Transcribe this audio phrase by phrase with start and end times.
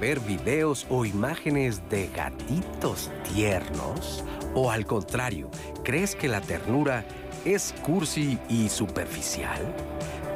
[0.00, 4.24] ver videos o imágenes de gatitos tiernos?
[4.54, 5.50] ¿O al contrario,
[5.84, 7.04] crees que la ternura
[7.44, 9.60] es cursi y superficial?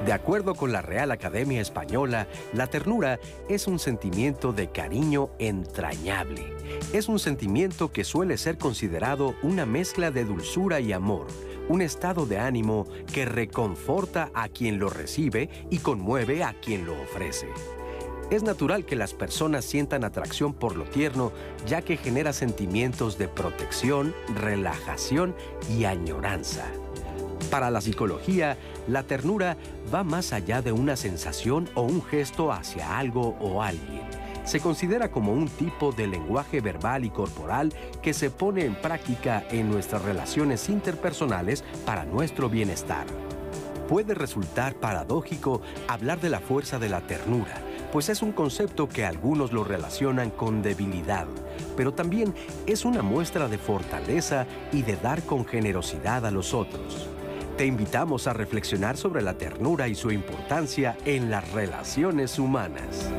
[0.04, 6.56] De acuerdo con la Real Academia Española, la ternura es un sentimiento de cariño entrañable.
[6.92, 11.29] Es un sentimiento que suele ser considerado una mezcla de dulzura y amor,
[11.68, 17.01] un estado de ánimo que reconforta a quien lo recibe y conmueve a quien lo
[17.01, 17.46] ofrece.
[18.32, 21.32] Es natural que las personas sientan atracción por lo tierno,
[21.66, 25.34] ya que genera sentimientos de protección, relajación
[25.68, 26.64] y añoranza.
[27.50, 28.57] Para la psicología,
[28.88, 29.59] la ternura
[29.92, 34.01] va más allá de una sensación o un gesto hacia algo o alguien.
[34.46, 39.45] Se considera como un tipo de lenguaje verbal y corporal que se pone en práctica
[39.51, 43.04] en nuestras relaciones interpersonales para nuestro bienestar.
[43.90, 47.62] Puede resultar paradójico hablar de la fuerza de la ternura,
[47.93, 51.26] pues es un concepto que algunos lo relacionan con debilidad,
[51.76, 52.35] pero también
[52.66, 57.07] es una muestra de fortaleza y de dar con generosidad a los otros.
[57.59, 63.10] Te invitamos a reflexionar sobre la ternura y su importancia en las relaciones humanas.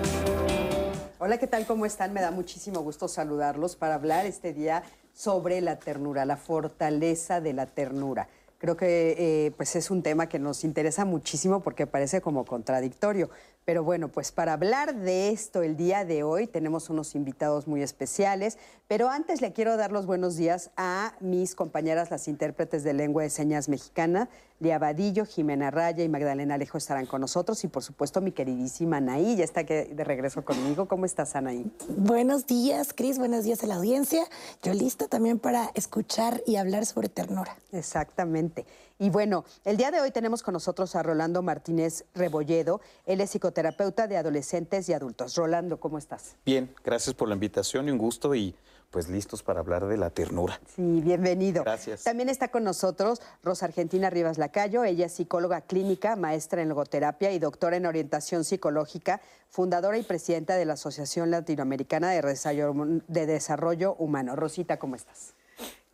[1.19, 1.67] Hola, ¿qué tal?
[1.67, 2.11] ¿Cómo están?
[2.11, 4.81] Me da muchísimo gusto saludarlos para hablar este día
[5.13, 8.27] sobre la ternura, la fortaleza de la ternura.
[8.63, 13.29] Creo que eh, pues es un tema que nos interesa muchísimo porque parece como contradictorio.
[13.65, 17.81] Pero bueno, pues para hablar de esto el día de hoy tenemos unos invitados muy
[17.81, 18.57] especiales.
[18.87, 23.23] Pero antes le quiero dar los buenos días a mis compañeras, las intérpretes de lengua
[23.23, 27.63] de señas mexicana, Lía Vadillo, Jimena Raya y Magdalena Alejo estarán con nosotros.
[27.63, 30.87] Y por supuesto mi queridísima Anaí, ya está de regreso conmigo.
[30.87, 31.65] ¿Cómo estás, Anaí?
[31.89, 33.17] Buenos días, Cris.
[33.17, 34.23] Buenos días a la audiencia.
[34.61, 37.57] Yo lista también para escuchar y hablar sobre ternura.
[37.71, 38.65] Exactamente.
[38.99, 42.79] Y bueno, el día de hoy tenemos con nosotros a Rolando Martínez Rebolledo.
[43.05, 45.35] Él es psicoterapeuta de adolescentes y adultos.
[45.35, 46.35] Rolando, ¿cómo estás?
[46.45, 48.55] Bien, gracias por la invitación y un gusto y
[48.93, 50.61] pues listos para hablar de la ternura.
[50.75, 51.63] Sí, bienvenido.
[51.63, 52.03] Gracias.
[52.03, 54.83] También está con nosotros Rosa Argentina Rivas Lacayo.
[54.83, 60.55] Ella es psicóloga clínica, maestra en logoterapia y doctora en orientación psicológica, fundadora y presidenta
[60.55, 64.35] de la Asociación Latinoamericana de Desarrollo Humano.
[64.35, 65.33] Rosita, ¿cómo estás?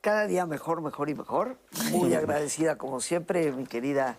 [0.01, 1.57] cada día mejor, mejor y mejor.
[1.91, 4.17] Muy agradecida, como siempre, mi querida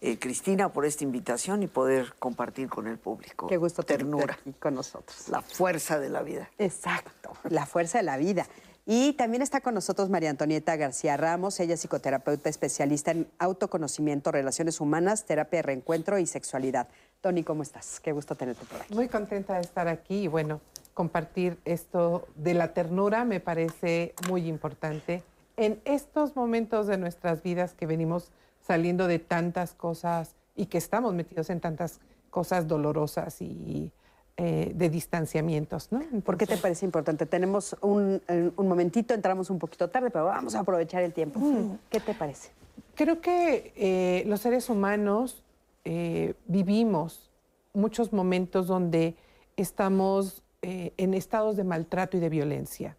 [0.00, 3.46] eh, Cristina, por esta invitación y poder compartir con el público.
[3.46, 5.28] Qué gusto ternura aquí con nosotros.
[5.28, 6.50] La fuerza de la vida.
[6.58, 8.46] Exacto, la fuerza de la vida.
[8.86, 14.32] Y también está con nosotros María Antonieta García Ramos, ella es psicoterapeuta especialista en autoconocimiento,
[14.32, 16.88] relaciones humanas, terapia de reencuentro y sexualidad.
[17.20, 18.00] Tony, ¿cómo estás?
[18.00, 18.94] Qué gusto tenerte por aquí.
[18.94, 20.62] Muy contenta de estar aquí y bueno,
[20.94, 25.22] compartir esto de la ternura me parece muy importante.
[25.58, 28.30] En estos momentos de nuestras vidas que venimos
[28.70, 32.00] saliendo de tantas cosas y que estamos metidos en tantas
[32.30, 33.90] cosas dolorosas y
[34.36, 36.00] eh, de distanciamientos, ¿no?
[36.24, 37.26] ¿Por qué te parece importante?
[37.26, 38.22] Tenemos un,
[38.56, 41.40] momentito, entramos un poquito tarde, pero vamos a aprovechar el tiempo.
[41.40, 41.78] Mm.
[41.90, 42.50] ¿Qué te parece?
[42.94, 45.42] Creo que eh, los seres humanos
[45.84, 47.30] eh, vivimos
[47.72, 49.16] muchos momentos donde
[49.56, 52.96] estamos eh, en estados de maltrato y de violencia,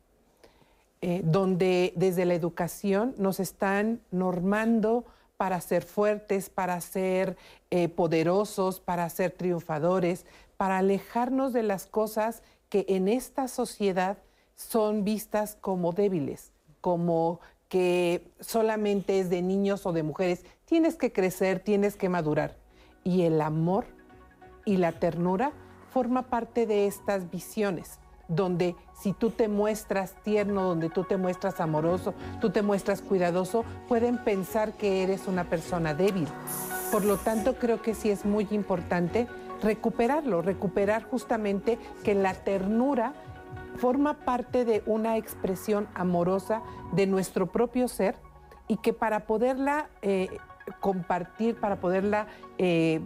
[1.01, 5.05] eh, donde desde la educación nos están normando
[5.41, 7.35] para ser fuertes, para ser
[7.71, 14.19] eh, poderosos, para ser triunfadores, para alejarnos de las cosas que en esta sociedad
[14.53, 20.45] son vistas como débiles, como que solamente es de niños o de mujeres.
[20.65, 22.55] Tienes que crecer, tienes que madurar.
[23.03, 23.87] Y el amor
[24.63, 25.53] y la ternura
[25.89, 31.59] forma parte de estas visiones, donde si tú te muestras tierno, donde tú te muestras
[31.59, 36.27] amoroso, tú te muestras cuidadoso, pueden pensar que eres una persona débil.
[36.91, 39.27] Por lo tanto, creo que sí es muy importante
[39.63, 43.13] recuperarlo, recuperar justamente que la ternura
[43.77, 46.61] forma parte de una expresión amorosa
[46.91, 48.15] de nuestro propio ser
[48.67, 50.29] y que para poderla eh,
[50.79, 52.27] compartir, para poderla
[52.59, 53.01] eh,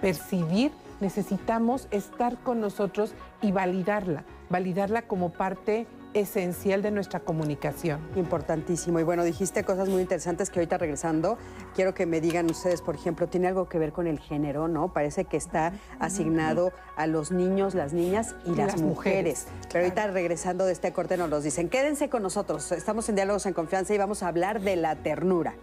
[0.00, 8.00] percibir, necesitamos estar con nosotros y validarla, validarla como parte esencial de nuestra comunicación.
[8.16, 9.00] Importantísimo.
[9.00, 11.38] Y bueno, dijiste cosas muy interesantes que ahorita regresando,
[11.74, 14.92] quiero que me digan ustedes, por ejemplo, tiene algo que ver con el género, ¿no?
[14.92, 19.46] Parece que está asignado a los niños, las niñas y, las, mujeres.
[19.70, 21.68] Pero ahorita regresando de este corte nos los dicen.
[21.68, 25.54] Quédense con nosotros, estamos en Diálogos en Confianza y vamos a hablar de la ternura.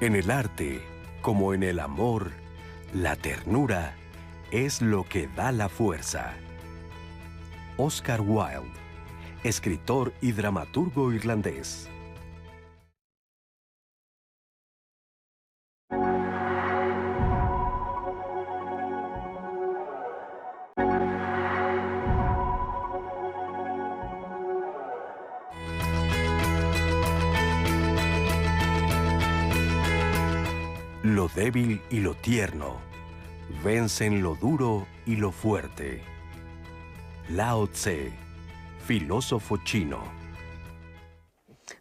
[0.00, 0.80] En el arte,
[1.22, 2.30] como en el amor,
[2.94, 3.96] la ternura
[4.52, 6.34] es lo que da la fuerza.
[7.78, 8.70] Oscar Wilde,
[9.42, 11.90] escritor y dramaturgo irlandés.
[31.48, 32.76] Débil y lo tierno
[33.64, 36.02] vencen lo duro y lo fuerte.
[37.30, 38.12] Lao Tse,
[38.84, 39.98] filósofo chino.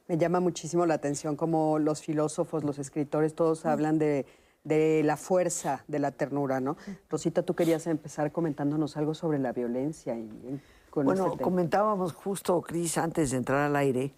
[0.08, 4.26] Me llama muchísimo la atención cómo los filósofos, los escritores, todos hablan de,
[4.64, 6.78] de la fuerza de la ternura, ¿no?
[7.10, 10.18] Rosita, tú querías empezar comentándonos algo sobre la violencia.
[10.18, 14.14] Y, con Bueno, este comentábamos justo, Cris, antes de entrar al aire,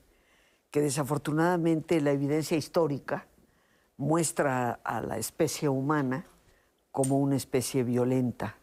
[0.69, 3.25] que desafortunadamente la evidencia histórica
[3.99, 6.25] muestra a la especie humana
[6.89, 8.55] como una especie violenta,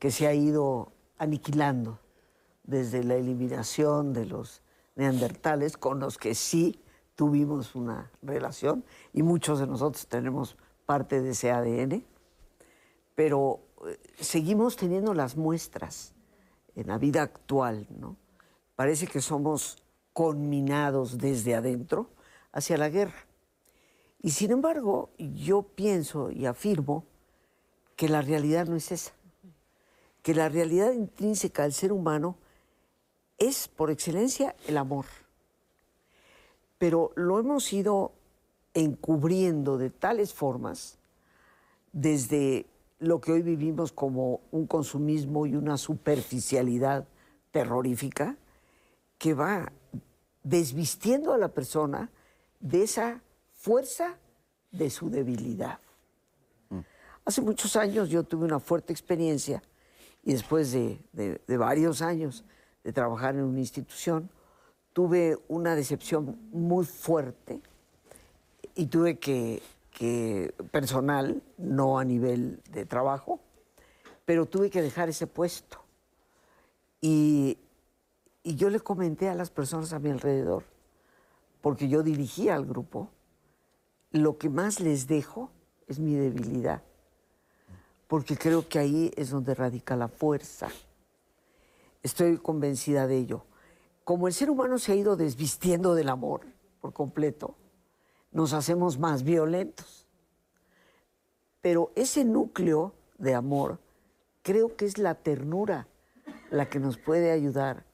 [0.00, 2.00] que se ha ido aniquilando
[2.64, 4.62] desde la eliminación de los
[4.96, 6.82] neandertales, con los que sí
[7.14, 10.56] tuvimos una relación, y muchos de nosotros tenemos
[10.86, 12.04] parte de ese ADN,
[13.14, 16.14] pero eh, seguimos teniendo las muestras
[16.74, 18.16] en la vida actual, ¿no?
[18.74, 19.82] Parece que somos
[20.12, 22.10] conminados desde adentro
[22.52, 23.26] hacia la guerra.
[24.22, 27.04] Y sin embargo, yo pienso y afirmo
[27.96, 29.12] que la realidad no es esa,
[30.22, 32.36] que la realidad intrínseca del ser humano
[33.38, 35.06] es por excelencia el amor.
[36.78, 38.12] Pero lo hemos ido
[38.74, 40.98] encubriendo de tales formas
[41.92, 42.66] desde
[42.98, 47.06] lo que hoy vivimos como un consumismo y una superficialidad
[47.50, 48.36] terrorífica
[49.18, 49.72] que va
[50.42, 52.10] desvistiendo a la persona
[52.60, 53.22] de esa
[53.70, 54.16] fuerza
[54.70, 55.80] de su debilidad.
[57.24, 59.60] Hace muchos años yo tuve una fuerte experiencia
[60.22, 62.44] y después de, de- de varios años
[62.84, 64.30] de trabajar en una institución,
[64.92, 67.60] tuve una decepción muy fuerte
[68.76, 69.60] y tuve que,
[69.90, 73.40] que, personal, no a nivel de trabajo,
[74.24, 75.82] pero tuve que dejar ese puesto.
[77.00, 77.58] Y,
[78.44, 80.62] y yo le comenté a las personas a mi alrededor,
[81.60, 83.10] porque yo dirigía al grupo,
[84.10, 85.50] lo que más les dejo
[85.86, 86.82] es mi debilidad,
[88.08, 90.68] porque creo que ahí es donde radica la fuerza.
[92.02, 93.44] Estoy convencida de ello.
[94.04, 96.42] Como el ser humano se ha ido desvistiendo del amor
[96.80, 97.56] por completo,
[98.30, 100.06] nos hacemos más violentos.
[101.60, 103.80] Pero ese núcleo de amor
[104.42, 105.88] creo que es la ternura
[106.50, 107.84] la que nos puede ayudar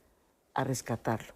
[0.53, 1.33] a rescatarlo.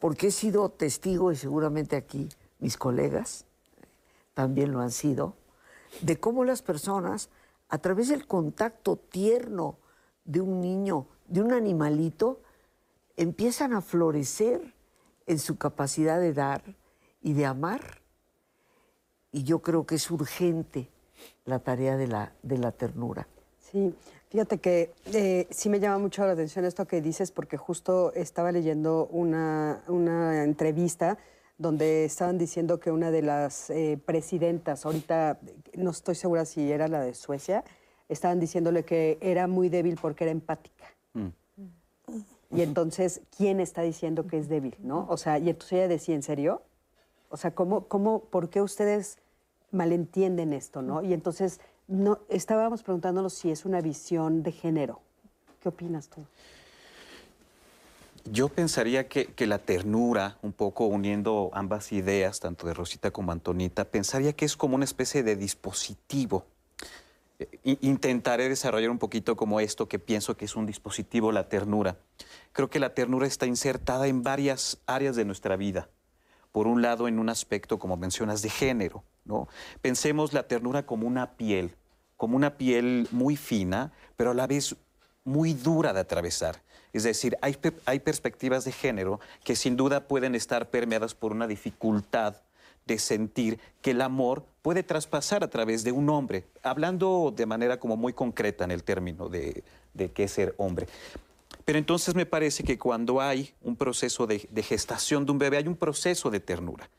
[0.00, 2.28] Porque he sido testigo, y seguramente aquí
[2.58, 3.44] mis colegas
[4.34, 5.34] también lo han sido,
[6.00, 7.28] de cómo las personas,
[7.68, 9.76] a través del contacto tierno
[10.24, 12.40] de un niño, de un animalito,
[13.16, 14.74] empiezan a florecer
[15.26, 16.62] en su capacidad de dar
[17.20, 18.00] y de amar.
[19.30, 20.88] Y yo creo que es urgente
[21.44, 23.26] la tarea de la, de la ternura.
[23.58, 23.94] Sí,
[24.28, 28.52] fíjate que eh, sí me llama mucho la atención esto que dices, porque justo estaba
[28.52, 31.18] leyendo una, una entrevista
[31.58, 35.38] donde estaban diciendo que una de las eh, presidentas, ahorita
[35.74, 37.64] no estoy segura si era la de Suecia,
[38.08, 40.84] estaban diciéndole que era muy débil porque era empática.
[42.54, 44.76] Y entonces, ¿quién está diciendo que es débil?
[44.80, 45.06] ¿no?
[45.08, 46.62] O sea, y entonces ella decía, ¿en serio?
[47.30, 49.18] O sea, ¿cómo, cómo, ¿por qué ustedes
[49.70, 50.82] malentienden esto?
[50.82, 51.02] ¿no?
[51.02, 55.00] Y entonces, no, estábamos preguntándonos si es una visión de género.
[55.62, 56.26] ¿Qué opinas tú?
[58.30, 63.84] Yo pensaría que, la ternura, un poco uniendo ambas ideas, tanto de Rosita como Antonita,
[63.84, 66.46] pensaría que es como una especie de dispositivo.
[67.38, 71.96] Eh, Intentaré desarrollar un poquito como esto que pienso que es un dispositivo, la ternura.
[72.52, 75.88] Creo que la ternura está insertada en varias áreas de nuestra vida.
[76.52, 79.02] Por un lado, en un aspecto, como mencionas, de género.
[79.24, 79.48] ¿no?
[79.80, 81.74] Pensemos la ternura como una piel,
[82.16, 84.76] como una piel muy fina, pero a la vez
[85.24, 86.62] muy dura de atravesar.
[86.92, 91.32] Es decir, hay, pe- hay perspectivas de género que sin duda pueden estar permeadas por
[91.32, 92.36] una dificultad
[92.86, 97.78] de sentir que el amor puede traspasar a través de un hombre, hablando de manera
[97.78, 99.62] como muy concreta en el término de,
[99.94, 100.86] de qué ser hombre.
[101.64, 105.58] Pero entonces me parece que cuando hay un proceso de, de gestación de un bebé,
[105.58, 106.90] hay un proceso de ternura.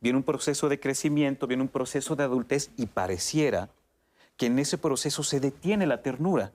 [0.00, 3.68] Viene un proceso de crecimiento, viene un proceso de adultez y pareciera
[4.36, 6.52] que en ese proceso se detiene la ternura,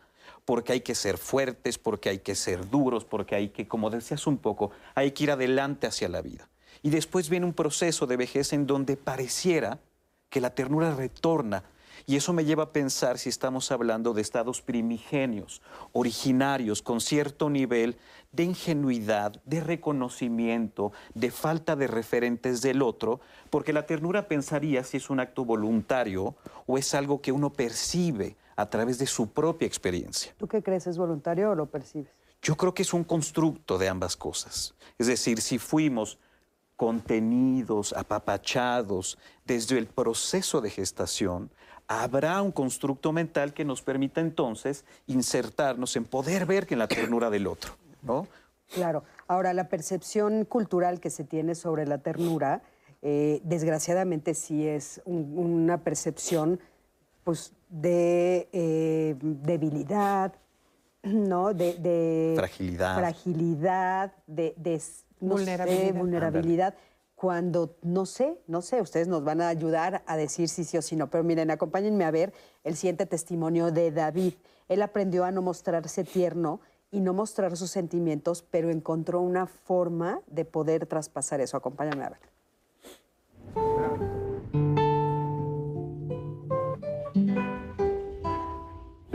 [0.47, 4.27] porque hay que ser fuertes, porque hay que ser duros, porque hay que, como decías
[4.27, 6.47] un poco, hay que ir adelante hacia la vida.
[6.81, 9.81] Y después viene un proceso de vejez en donde pareciera
[10.29, 11.65] que la ternura retorna.
[12.05, 15.61] Y eso me lleva a pensar si estamos hablando de estados primigenios,
[15.91, 17.97] originarios, con cierto nivel
[18.31, 24.95] de ingenuidad, de reconocimiento, de falta de referentes del otro, porque la ternura pensaría si
[24.95, 26.37] es un acto voluntario
[26.67, 30.33] o es algo que uno percibe a través de su propia experiencia.
[30.37, 30.87] ¿Tú qué crees?
[30.87, 32.11] ¿Es voluntario o lo percibes?
[32.41, 34.73] Yo creo que es un constructo de ambas cosas.
[34.97, 36.19] Es decir, si fuimos
[36.75, 41.49] contenidos, apapachados desde el proceso de gestación,
[41.87, 46.87] habrá un constructo mental que nos permita entonces insertarnos en poder ver que en la
[46.87, 47.73] ternura del otro,
[48.03, 48.27] ¿no?
[48.73, 49.03] Claro.
[49.27, 52.61] Ahora, la percepción cultural que se tiene sobre la ternura,
[53.01, 56.59] eh, desgraciadamente sí es un- una percepción
[57.27, 60.33] pues, de eh, debilidad,
[61.03, 61.53] ¿no?
[61.53, 62.97] De, de Fragilidad.
[62.97, 65.93] Fragilidad, de, de no sé, Vulnerabilidad.
[65.93, 66.75] vulnerabilidad.
[67.15, 70.81] Cuando no sé, no sé, ustedes nos van a ayudar a decir sí, sí o
[70.81, 71.09] sí no.
[71.09, 72.31] Pero miren, acompáñenme a ver
[72.63, 74.35] el siguiente testimonio de David.
[74.69, 80.21] Él aprendió a no mostrarse tierno y no mostrar sus sentimientos, pero encontró una forma
[80.27, 81.57] de poder traspasar eso.
[81.57, 82.21] Acompáñame a ver.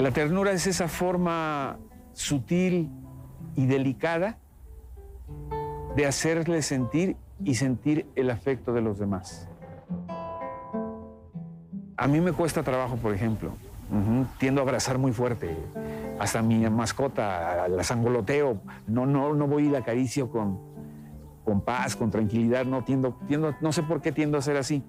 [0.02, 1.78] La ternura es esa forma
[2.12, 2.90] sutil
[3.54, 4.37] y delicada
[5.94, 9.49] de hacerle sentir y sentir el afecto de los demás.
[11.97, 13.52] A mí me cuesta trabajo, por ejemplo.
[14.40, 15.56] Tiendo a abrazar muy fuerte.
[16.18, 18.61] Hasta mi mascota la sangoloteo.
[18.88, 20.59] No, no, no voy y la acaricio con,
[21.44, 22.64] con paz, con tranquilidad.
[22.64, 24.82] No, tiendo, tiendo, no sé por qué tiendo a ser así.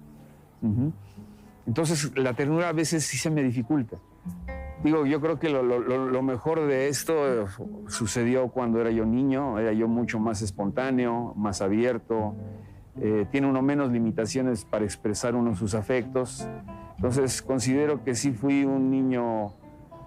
[1.68, 3.96] Entonces, la ternura a veces sí se me dificulta.
[4.84, 7.46] Digo, yo creo que lo, mejor de esto eh,
[7.88, 12.34] sucedió cuando era yo niño, era yo mucho más espontáneo, más abierto,
[13.00, 16.46] eh, tiene uno menos limitaciones para expresar uno sus afectos.
[16.96, 19.54] Entonces considero que sí fui un niño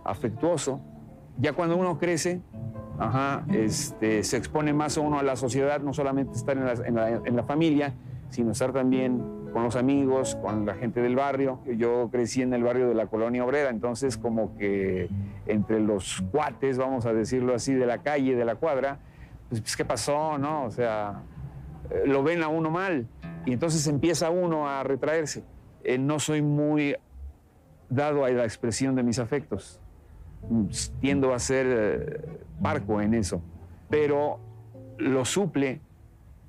[0.05, 0.79] afectuoso.
[1.39, 2.43] Ya cuando uno crece,
[2.99, 7.35] ajá, este, se expone más a uno a la sociedad, no solamente estar en en
[7.35, 7.95] la familia,
[8.29, 11.59] sino estar también con los amigos, con la gente del barrio.
[11.65, 15.09] Yo crecí en el barrio de la colonia obrera, entonces como que
[15.45, 18.99] entre los cuates, vamos a decirlo así, de la calle, de la cuadra,
[19.49, 20.37] pues, pues, ¿qué pasó?
[20.37, 20.65] ¿No?
[20.65, 21.23] O sea,
[21.89, 23.07] eh, lo ven a uno mal
[23.45, 25.43] y entonces empieza uno a retraerse.
[25.83, 26.95] Eh, no soy muy
[27.89, 29.79] dado a la expresión de mis afectos.
[30.99, 33.41] Tiendo a ser eh, parco en eso,
[33.89, 34.39] pero
[34.97, 35.81] lo suple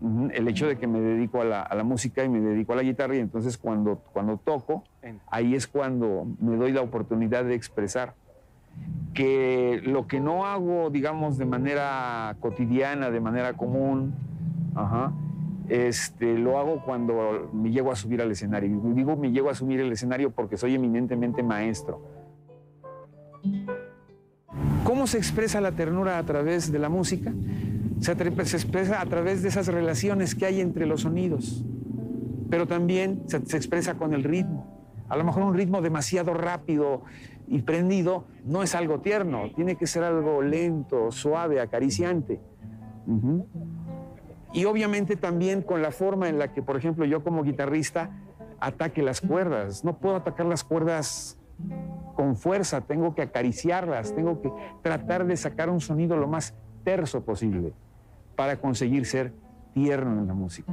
[0.01, 2.77] el hecho de que me dedico a la, a la música y me dedico a
[2.77, 4.85] la guitarra y entonces cuando, cuando toco,
[5.31, 8.15] ahí es cuando me doy la oportunidad de expresar
[9.15, 14.15] que lo que no hago, digamos, de manera cotidiana, de manera común,
[14.77, 15.13] ajá,
[15.69, 18.71] este, lo hago cuando me llego a subir al escenario.
[18.71, 22.01] Y Digo, me llego a subir al escenario porque soy eminentemente maestro.
[24.85, 27.33] ¿Cómo se expresa la ternura a través de la música?
[28.01, 28.15] Se,
[28.45, 31.65] se expresa a través de esas relaciones que hay entre los sonidos,
[32.51, 34.79] pero también se, se expresa con el ritmo.
[35.09, 37.03] A lo mejor un ritmo demasiado rápido
[37.47, 42.41] y prendido no es algo tierno, tiene que ser algo lento, suave, acariciante.
[43.07, 43.47] Ujú.
[44.53, 48.11] Y obviamente también con la forma en la que, por ejemplo, yo como guitarrista
[48.61, 49.85] ataque las cuerdas.
[49.85, 51.39] No puedo atacar las cuerdas
[52.15, 54.51] con fuerza, tengo que acariciarlas, tengo que
[54.83, 57.73] tratar de sacar un sonido lo más terso posible
[58.39, 59.33] para conseguir ser
[59.75, 60.73] tierno en la música.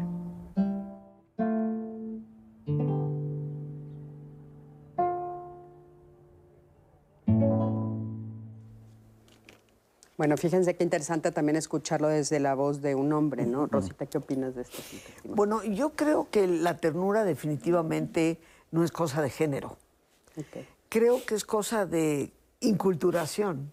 [10.16, 13.66] Bueno, fíjense qué interesante también escucharlo desde la voz de un hombre, ¿no?
[13.66, 14.78] Rosita, ¿qué opinas de esto?
[15.24, 19.76] Bueno, yo creo que la ternura definitivamente no es cosa de género.
[20.90, 23.72] Creo que es cosa de inculturación.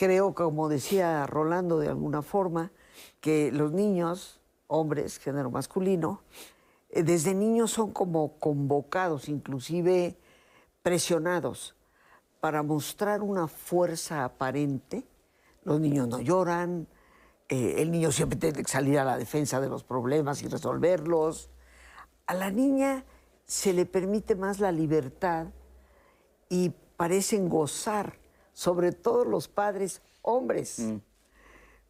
[0.00, 2.72] Creo, como decía Rolando de alguna forma,
[3.20, 6.22] que los niños, hombres, género masculino,
[6.88, 10.16] eh, desde niños son como convocados, inclusive
[10.82, 11.76] presionados,
[12.40, 15.04] para mostrar una fuerza aparente.
[15.64, 16.88] Los niños no lloran,
[17.50, 21.50] eh, el niño siempre tiene que salir a la defensa de los problemas y resolverlos.
[22.26, 23.04] A la niña
[23.44, 25.48] se le permite más la libertad
[26.48, 28.19] y parecen gozar,
[28.60, 30.82] sobre todo los padres hombres,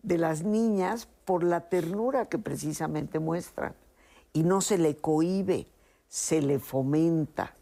[0.05, 3.75] de las niñas por la ternura que precisamente muestran.
[4.33, 5.67] Y no se le cohíbe,
[6.07, 7.57] se le fomenta.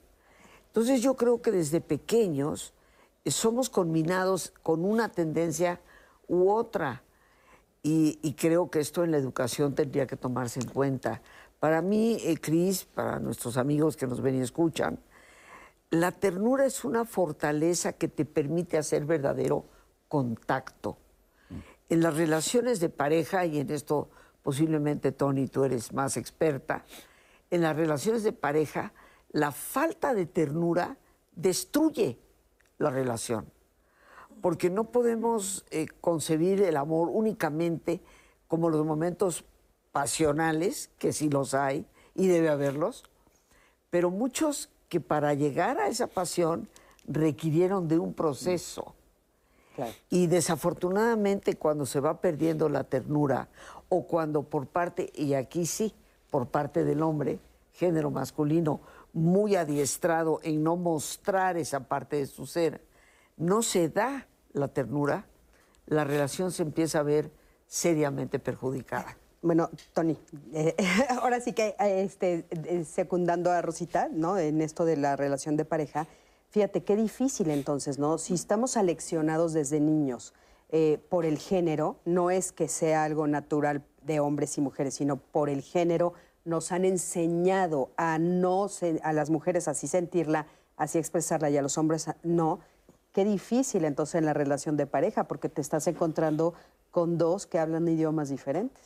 [0.66, 2.74] Entonces yo creo que desde pequeños
[3.24, 5.80] eh, somos combinados con una tendencia
[6.26, 7.02] u otra.
[7.82, 11.22] Y, y creo que esto en la educación tendría que tomarse en cuenta.
[11.60, 14.98] Para mí, eh, Cris, para nuestros amigos que nos ven y escuchan,
[15.90, 19.64] la ternura es una fortaleza que te permite hacer verdadero
[20.08, 20.98] contacto.
[21.88, 24.10] En las relaciones de pareja, y en esto
[24.42, 26.84] posiblemente Tony tú eres más experta,
[27.50, 28.92] en las relaciones de pareja,
[29.30, 30.98] la falta de ternura
[31.34, 32.18] destruye
[32.76, 33.50] la relación.
[34.42, 38.02] Porque no podemos eh, concebir el amor únicamente
[38.46, 39.44] como los momentos
[39.92, 43.04] pasionales, que sí los hay y debe haberlos,
[43.90, 46.68] pero muchos que para llegar a esa pasión
[47.06, 48.94] requirieron de un proceso.
[50.10, 53.48] Y desafortunadamente cuando se va perdiendo la ternura
[53.88, 55.94] o cuando por parte, y aquí sí,
[56.30, 57.38] por parte del hombre,
[57.72, 58.80] género masculino,
[59.12, 62.84] muy adiestrado en no mostrar esa parte de su ser,
[63.36, 65.26] no se da la ternura,
[65.86, 67.30] la relación se empieza a ver
[67.66, 69.16] seriamente perjudicada.
[69.40, 70.18] Bueno, Tony,
[70.52, 70.74] eh,
[71.22, 74.36] ahora sí que eh, este, eh, secundando a Rosita, ¿no?
[74.36, 76.08] En esto de la relación de pareja,
[76.50, 78.18] fíjate qué difícil entonces, ¿no?
[78.18, 80.34] Si estamos aleccionados desde niños
[81.08, 85.48] por el género, no es que sea algo natural de hombres y mujeres, sino por
[85.48, 86.12] el género,
[86.44, 88.66] nos han enseñado a no
[89.02, 92.60] a las mujeres así sentirla, así expresarla y a los hombres no.
[93.12, 96.52] Qué difícil entonces en la relación de pareja, porque te estás encontrando
[96.90, 98.82] con dos que hablan idiomas diferentes.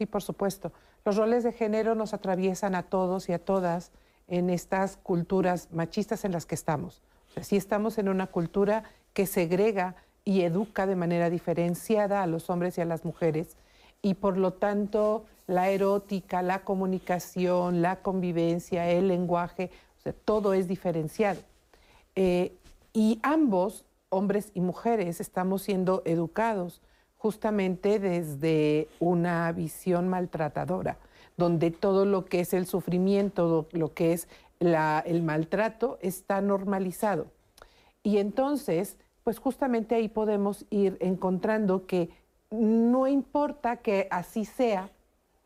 [0.00, 0.72] Sí, por supuesto.
[1.04, 3.92] Los roles de género nos atraviesan a todos y a todas
[4.28, 7.02] en estas culturas machistas en las que estamos.
[7.36, 12.48] O sí estamos en una cultura que segrega y educa de manera diferenciada a los
[12.48, 13.58] hombres y a las mujeres.
[14.00, 19.70] Y por lo tanto, la erótica, la comunicación, la convivencia, el lenguaje,
[20.24, 21.42] todo es diferenciado.
[22.14, 22.56] Eh,
[22.94, 26.80] y ambos, hombres y mujeres, estamos siendo educados
[27.20, 30.96] justamente desde una visión maltratadora,
[31.36, 34.26] donde todo lo que es el sufrimiento, lo que es
[34.58, 37.26] el maltrato está normalizado.
[38.02, 42.08] Y entonces, pues justamente ahí podemos ir encontrando que
[42.50, 44.88] no importa que así sea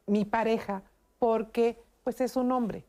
[0.07, 0.83] mi pareja,
[1.19, 2.85] porque pues es un hombre.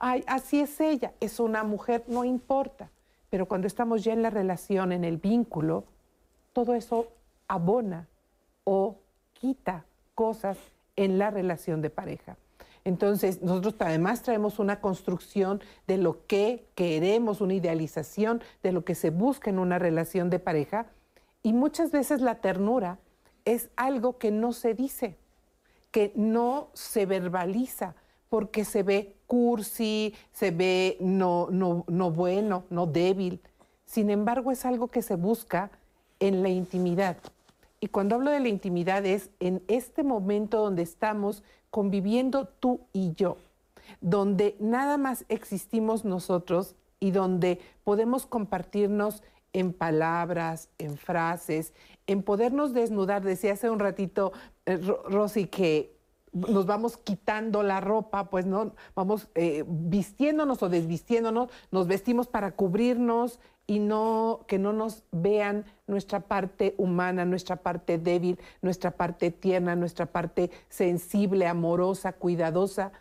[0.00, 2.90] Ay, así es ella, es una mujer, no importa.
[3.30, 5.84] Pero cuando estamos ya en la relación, en el vínculo,
[6.52, 7.06] todo eso
[7.46, 8.08] abona
[8.64, 9.00] o
[9.32, 10.58] quita cosas
[10.96, 12.36] en la relación de pareja.
[12.84, 18.94] Entonces, nosotros además traemos una construcción de lo que queremos, una idealización de lo que
[18.94, 20.86] se busca en una relación de pareja.
[21.42, 22.98] Y muchas veces la ternura
[23.46, 25.16] es algo que no se dice,
[25.90, 27.94] que no se verbaliza,
[28.28, 33.40] porque se ve cursi, se ve no, no, no bueno, no débil.
[33.86, 35.70] Sin embargo, es algo que se busca
[36.20, 37.16] en la intimidad.
[37.84, 43.12] Y cuando hablo de la intimidad es en este momento donde estamos conviviendo tú y
[43.12, 43.36] yo,
[44.00, 51.74] donde nada más existimos nosotros y donde podemos compartirnos en palabras, en frases,
[52.06, 53.22] en podernos desnudar.
[53.22, 54.32] Decía hace un ratito,
[54.64, 55.94] eh, Rosy, que
[56.32, 62.52] nos vamos quitando la ropa, pues no, vamos eh, vistiéndonos o desvistiéndonos, nos vestimos para
[62.52, 69.30] cubrirnos y no que no nos vean nuestra parte humana, nuestra parte débil, nuestra parte
[69.30, 72.92] tierna, nuestra parte sensible, amorosa, cuidadosa,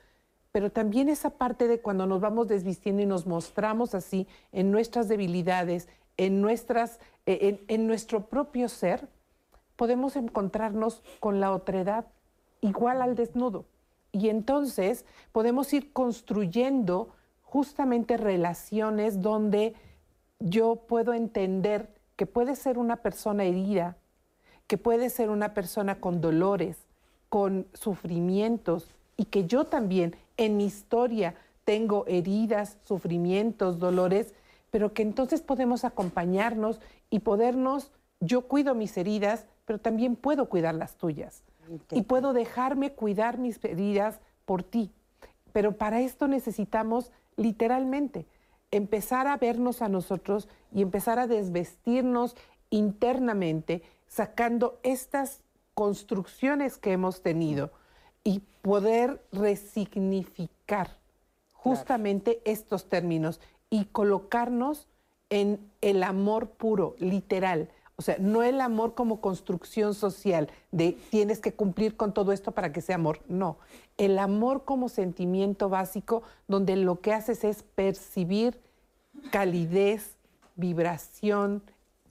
[0.52, 5.08] pero también esa parte de cuando nos vamos desvistiendo y nos mostramos así en nuestras
[5.08, 9.08] debilidades, en nuestras eh, en nuestro propio ser,
[9.76, 12.06] podemos encontrarnos con la otredad
[12.62, 13.66] igual al desnudo.
[14.12, 17.10] Y entonces podemos ir construyendo
[17.42, 19.76] justamente relaciones donde
[20.44, 23.96] yo puedo entender que puede ser una persona herida,
[24.68, 26.78] que puede ser una persona con dolores,
[27.30, 34.34] con sufrimientos, y que yo también en mi historia tengo heridas, sufrimientos, dolores,
[34.70, 40.76] pero que entonces podemos acompañarnos y podernos, yo cuido mis heridas, pero también puedo cuidar
[40.76, 41.44] las tuyas.
[41.92, 44.92] Y puedo dejarme cuidar mis heridas por ti.
[45.54, 48.26] Pero para esto necesitamos literalmente
[48.74, 52.36] empezar a vernos a nosotros y empezar a desvestirnos
[52.72, 55.44] internamente, sacando estas
[55.76, 57.72] construcciones que hemos tenido
[58.24, 60.98] y poder resignificar
[61.54, 64.88] justamente estos términos y colocarnos
[65.30, 67.70] en el amor puro, literal.
[67.96, 72.52] O sea, no el amor como construcción social de tienes que cumplir con todo esto
[72.52, 73.22] para que sea amor.
[73.28, 73.58] No,
[73.98, 78.60] el amor como sentimiento básico donde lo que haces es percibir
[79.32, 80.16] calidez,
[80.56, 81.62] vibración,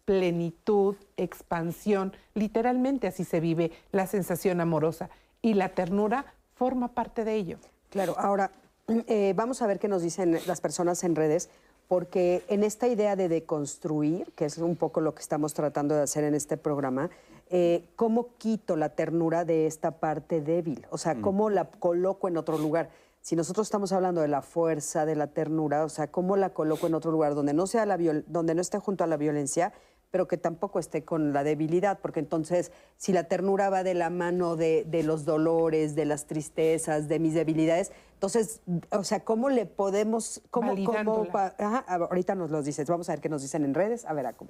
[0.05, 2.13] plenitud, expansión.
[2.35, 7.59] Literalmente así se vive la sensación amorosa y la ternura forma parte de ello.
[7.91, 8.53] Claro, ahora
[8.89, 11.51] eh, vamos a ver qué nos dicen las personas en redes
[11.93, 16.01] porque en esta idea de deconstruir, que es un poco lo que estamos tratando de
[16.01, 17.11] hacer en este programa,
[17.51, 20.87] eh, ¿cómo quito la ternura de esta parte débil?
[20.89, 21.21] O sea, mm.
[21.21, 22.89] ¿cómo la coloco en otro lugar?
[23.21, 26.87] Si nosotros estamos hablando de la fuerza, de la ternura, o sea, ¿cómo la coloco
[26.87, 29.75] en otro lugar donde no, sea la donde no esté junto a la violencia,
[30.13, 34.11] pero que tampoco esté con la debilidad, porque entonces si la ternura va de la
[34.11, 37.91] mano de, de los dolores, de las tristezas, de mis debilidades,
[38.23, 38.61] entonces,
[38.93, 43.21] o sea, ¿cómo le podemos, cómo, cómo ajá, ahorita nos los dices, vamos a ver
[43.21, 44.49] qué nos dicen en redes, a ver, a cómo.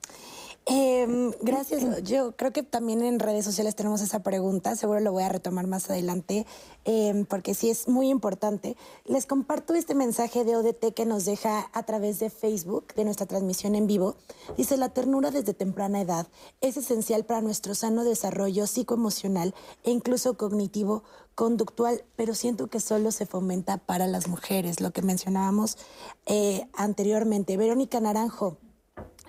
[0.66, 2.02] Em, gracias.
[2.02, 4.76] Yo creo que también en redes sociales tenemos esa pregunta.
[4.76, 6.44] Seguro lo voy a retomar más adelante,
[6.84, 8.76] em, porque sí es muy importante.
[9.06, 13.24] Les comparto este mensaje de ODT que nos deja a través de Facebook, de nuestra
[13.24, 14.16] transmisión en vivo.
[14.58, 16.26] Dice, la ternura desde temprana edad
[16.60, 21.02] es esencial para nuestro sano desarrollo psicoemocional e incluso cognitivo
[21.34, 25.78] conductual, pero siento que solo se fomenta para las mujeres, lo que mencionábamos
[26.26, 27.56] eh, anteriormente.
[27.56, 28.58] Verónica Naranjo,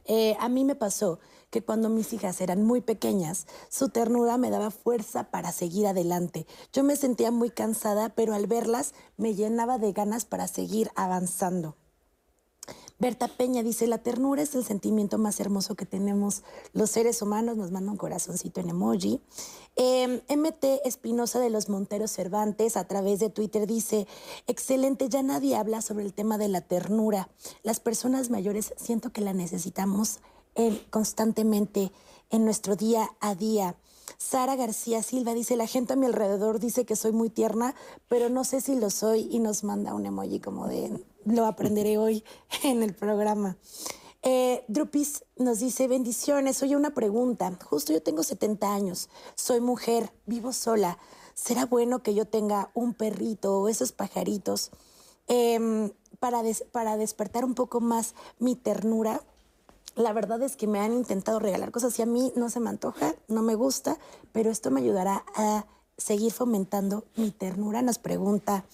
[0.06, 4.50] eh, a mí me pasó que cuando mis hijas eran muy pequeñas, su ternura me
[4.50, 6.48] daba fuerza para seguir adelante.
[6.74, 11.76] Yo me sentía muy cansada, pero al verlas me llenaba de ganas para seguir avanzando.
[13.04, 17.58] Berta Peña dice, la ternura es el sentimiento más hermoso que tenemos los seres humanos,
[17.58, 19.20] nos manda un corazoncito en emoji.
[19.76, 24.08] MT Espinosa de los Monteros Cervantes a través de Twitter dice,
[24.48, 27.28] excelente, ya nadie habla sobre el tema de la ternura.
[27.62, 30.22] Las personas mayores siento que la necesitamos
[30.56, 31.92] eh, constantemente
[32.30, 33.76] en nuestro día a día.
[34.18, 37.76] Sara García Silva dice, la gente a mi alrededor dice que soy muy tierna,
[38.08, 41.98] pero no sé si lo soy y nos manda un emoji como de, lo aprenderé
[42.00, 42.24] hoy
[42.64, 43.58] en el programa.
[44.26, 50.14] Eh, Drupis nos dice, bendiciones, oye una pregunta, justo yo tengo 70 años, soy mujer,
[50.26, 50.98] vivo sola,
[51.34, 54.72] ¿será bueno que yo tenga un perrito o esos pajaritos
[55.28, 59.22] em, para, des- para despertar un poco más mi ternura?
[59.96, 62.70] La verdad es que me han intentado regalar cosas y a mí no se me
[62.70, 63.98] antoja, no me gusta,
[64.32, 68.66] pero esto me ayudará a seguir fomentando mi ternura, nos pregunta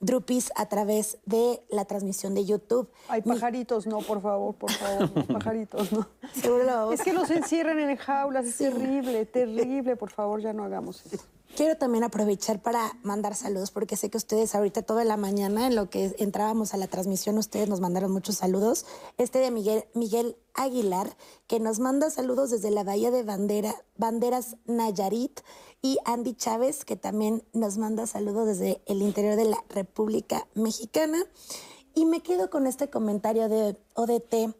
[0.00, 2.88] Drupis a través de la transmisión de YouTube.
[3.08, 6.08] Ay, Mi- pajaritos, no, por favor, por favor, no, pajaritos, no.
[6.34, 10.54] Seguro lo vamos Es que los encierran en jaulas, es terrible, terrible, por favor, ya
[10.54, 11.22] no hagamos eso.
[11.54, 15.74] Quiero también aprovechar para mandar saludos, porque sé que ustedes ahorita toda la mañana, en
[15.74, 18.86] lo que entrábamos a la transmisión, ustedes nos mandaron muchos saludos.
[19.18, 21.14] Este de Miguel, Miguel Aguilar,
[21.48, 25.40] que nos manda saludos desde la Bahía de Bandera, Banderas Nayarit,
[25.82, 31.18] y Andy Chávez, que también nos manda saludos desde el interior de la República Mexicana.
[31.94, 34.54] Y me quedo con este comentario de ODT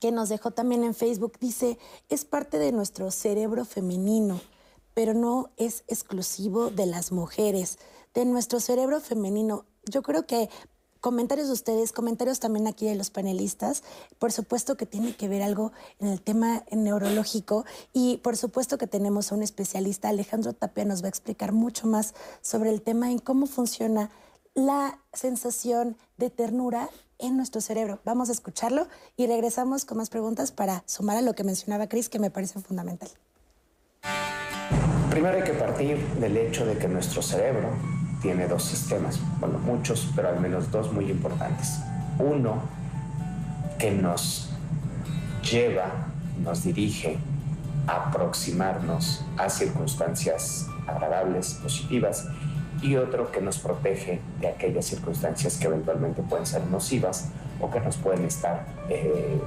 [0.00, 4.40] que nos dejó también en Facebook, dice, es parte de nuestro cerebro femenino,
[4.98, 7.78] pero no es exclusivo de las mujeres,
[8.14, 9.64] de nuestro cerebro femenino.
[9.84, 10.50] Yo creo que
[11.00, 13.84] comentarios de ustedes, comentarios también aquí de los panelistas,
[14.18, 18.88] por supuesto que tiene que ver algo en el tema neurológico y por supuesto que
[18.88, 23.08] tenemos a un especialista, Alejandro Tapia nos va a explicar mucho más sobre el tema
[23.12, 24.10] en cómo funciona
[24.54, 28.00] la sensación de ternura en nuestro cerebro.
[28.04, 32.08] Vamos a escucharlo y regresamos con más preguntas para sumar a lo que mencionaba Cris,
[32.08, 33.10] que me parece fundamental.
[35.18, 37.70] Primero hay que partir del hecho de que nuestro cerebro
[38.22, 41.80] tiene dos sistemas, bueno, muchos, pero al menos dos muy importantes.
[42.20, 42.62] Uno
[43.80, 44.48] que nos
[45.42, 45.90] lleva,
[46.40, 47.18] nos dirige
[47.88, 52.28] a aproximarnos a circunstancias agradables, positivas,
[52.80, 57.80] y otro que nos protege de aquellas circunstancias que eventualmente pueden ser nocivas o que
[57.80, 59.40] nos pueden estar eh,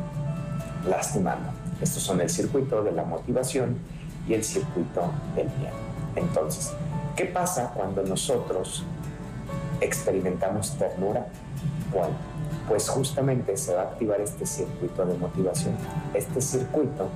[0.86, 1.48] lastimando.
[1.82, 3.78] Estos son el circuito de la motivación
[4.28, 5.76] y el circuito del miedo.
[6.16, 6.72] Entonces,
[7.16, 8.84] ¿qué pasa cuando nosotros
[9.80, 11.28] experimentamos ternura?
[11.94, 12.16] Bueno,
[12.68, 15.76] pues justamente se va a activar este circuito de motivación,
[16.14, 17.10] este circuito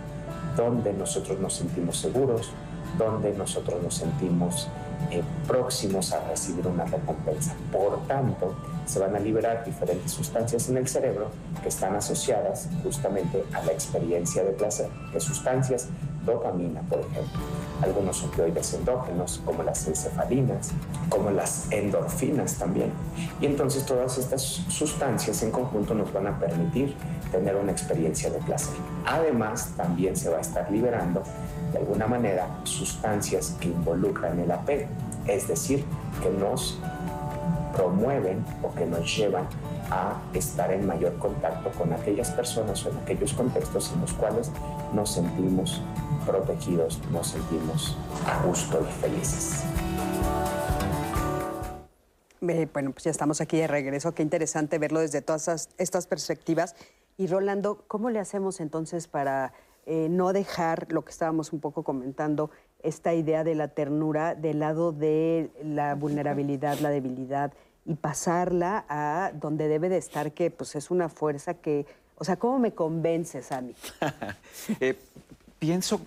[0.55, 2.51] donde nosotros nos sentimos seguros,
[2.97, 4.69] donde nosotros nos sentimos
[5.11, 7.53] eh, próximos a recibir una recompensa.
[7.71, 11.29] Por tanto, se van a liberar diferentes sustancias en el cerebro
[11.61, 14.89] que están asociadas justamente a la experiencia de placer.
[15.11, 15.89] ¿Qué sustancias?
[16.25, 17.39] Dopamina, por ejemplo.
[17.81, 20.71] Algunos opioides endógenos, como las encefalinas,
[21.09, 22.91] como las endorfinas también.
[23.39, 26.95] Y entonces todas estas sustancias en conjunto nos van a permitir
[27.31, 28.75] tener una experiencia de placer.
[29.05, 31.23] Además, también se va a estar liberando
[31.71, 34.87] de alguna manera sustancias que involucran el apego,
[35.27, 35.83] es decir,
[36.21, 36.79] que nos
[37.75, 39.47] promueven o que nos llevan
[39.91, 44.51] a estar en mayor contacto con aquellas personas o en aquellos contextos en los cuales
[44.93, 45.81] nos sentimos
[46.25, 49.63] protegidos, nos sentimos a gusto y felices.
[52.41, 54.13] Bueno, pues ya estamos aquí de regreso.
[54.13, 56.75] Qué interesante verlo desde todas estas, estas perspectivas.
[57.17, 59.53] Y Rolando, ¿cómo le hacemos entonces para
[59.87, 62.49] eh, no dejar lo que estábamos un poco comentando,
[62.85, 67.53] esta idea de la ternura del lado de la vulnerabilidad, la debilidad,
[67.85, 71.85] y pasarla a donde debe de estar, que pues es una fuerza que
[72.17, 73.73] O sea, ¿cómo me convences, Ani?
[74.79, 74.95] Eh,
[75.59, 76.01] pienso,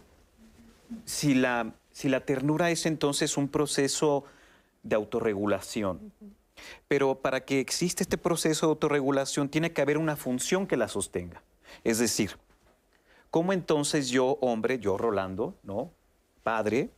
[1.04, 4.24] si la, si la ternura es entonces un proceso
[4.82, 6.12] de autorregulación,
[6.88, 10.88] pero para que exista este proceso de autorregulación tiene que haber una función que la
[10.88, 11.42] sostenga.
[11.84, 12.36] Es decir,
[13.30, 15.92] ¿cómo entonces yo, hombre, yo Rolando, ¿no?
[16.48, 16.88] Padre,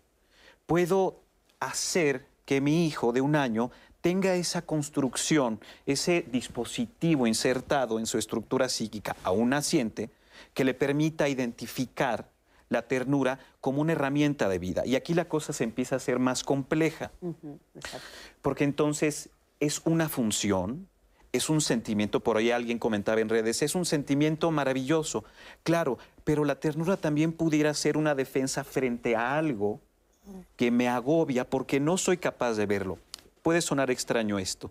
[0.65, 1.25] puedo
[1.59, 8.17] hacer que mi hijo de un año tenga esa construcción, ese dispositivo insertado en su
[8.17, 10.11] estructura psíquica aún naciente,
[10.55, 12.31] que le permita identificar
[12.69, 14.87] la ternura como una herramienta de vida.
[14.87, 17.11] Y aquí la cosa se empieza a ser más compleja,
[18.43, 20.87] porque entonces es una función,
[21.33, 25.25] es un sentimiento, por ahí alguien comentaba en redes, es un sentimiento maravilloso,
[25.65, 25.99] claro,
[26.31, 29.81] pero la ternura también pudiera ser una defensa frente a algo
[30.55, 33.01] que me agobia porque no soy capaz de verlo.
[33.43, 34.71] Puede sonar extraño esto.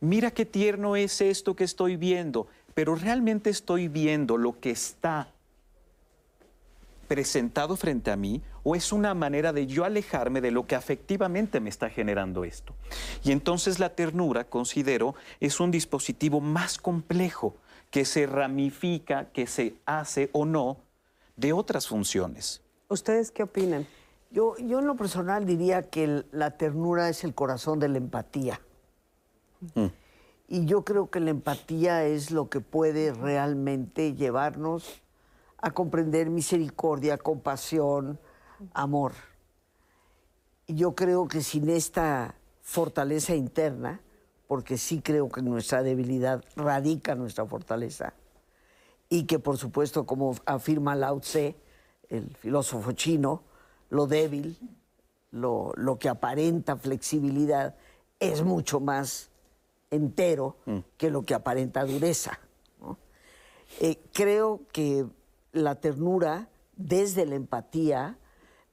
[0.00, 5.28] Mira qué tierno es esto que estoy viendo, pero realmente estoy viendo lo que está
[7.06, 11.60] presentado frente a mí o es una manera de yo alejarme de lo que afectivamente
[11.60, 12.74] me está generando esto.
[13.22, 17.58] Y entonces la ternura, considero, es un dispositivo más complejo
[17.92, 20.78] que se ramifica, que se hace o no
[21.36, 22.62] de otras funciones.
[22.88, 23.86] ¿Ustedes qué opinan?
[24.30, 28.62] Yo, yo en lo personal diría que la ternura es el corazón de la empatía.
[29.74, 29.88] Mm.
[30.48, 35.02] Y yo creo que la empatía es lo que puede realmente llevarnos
[35.58, 38.18] a comprender misericordia, compasión,
[38.72, 39.12] amor.
[40.66, 44.00] Y yo creo que sin esta fortaleza interna,
[44.52, 48.12] porque sí creo que en nuestra debilidad radica nuestra fortaleza,
[49.08, 51.56] y que por supuesto, como afirma Lao Tse,
[52.10, 53.44] el filósofo chino,
[53.88, 54.58] lo débil,
[55.30, 57.76] lo, que aparenta flexibilidad,
[58.20, 59.30] es mucho más
[59.90, 60.78] entero mm.
[60.98, 62.38] que lo que aparenta dureza.
[63.80, 65.06] Eh, creo que
[65.52, 68.18] la ternura desde la empatía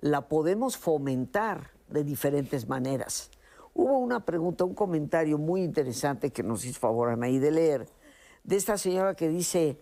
[0.01, 3.31] la podemos fomentar de diferentes maneras.
[3.73, 7.87] Hubo una pregunta, un comentario muy interesante que nos hizo favor Anaí de leer,
[8.43, 9.79] de esta señora que dice,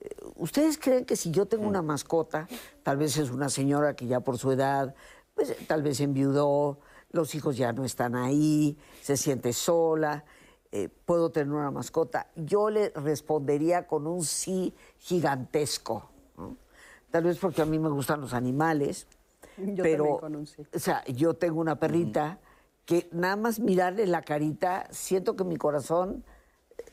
[0.00, 2.48] eh, ¿ustedes creen que si yo tengo una mascota,
[2.82, 4.94] tal vez es una señora que ya por su edad,
[5.34, 6.80] pues tal vez enviudó,
[7.12, 10.24] los hijos ya no están ahí, se siente sola,
[10.72, 12.28] eh, puedo tener una mascota?
[12.36, 16.08] Yo le respondería con un sí gigantesco.
[17.10, 19.08] Tal vez porque a mí me gustan los animales.
[19.56, 20.20] Yo pero,
[20.72, 22.38] O sea, yo tengo una perrita
[22.84, 26.24] que nada más mirarle la carita, siento que mi corazón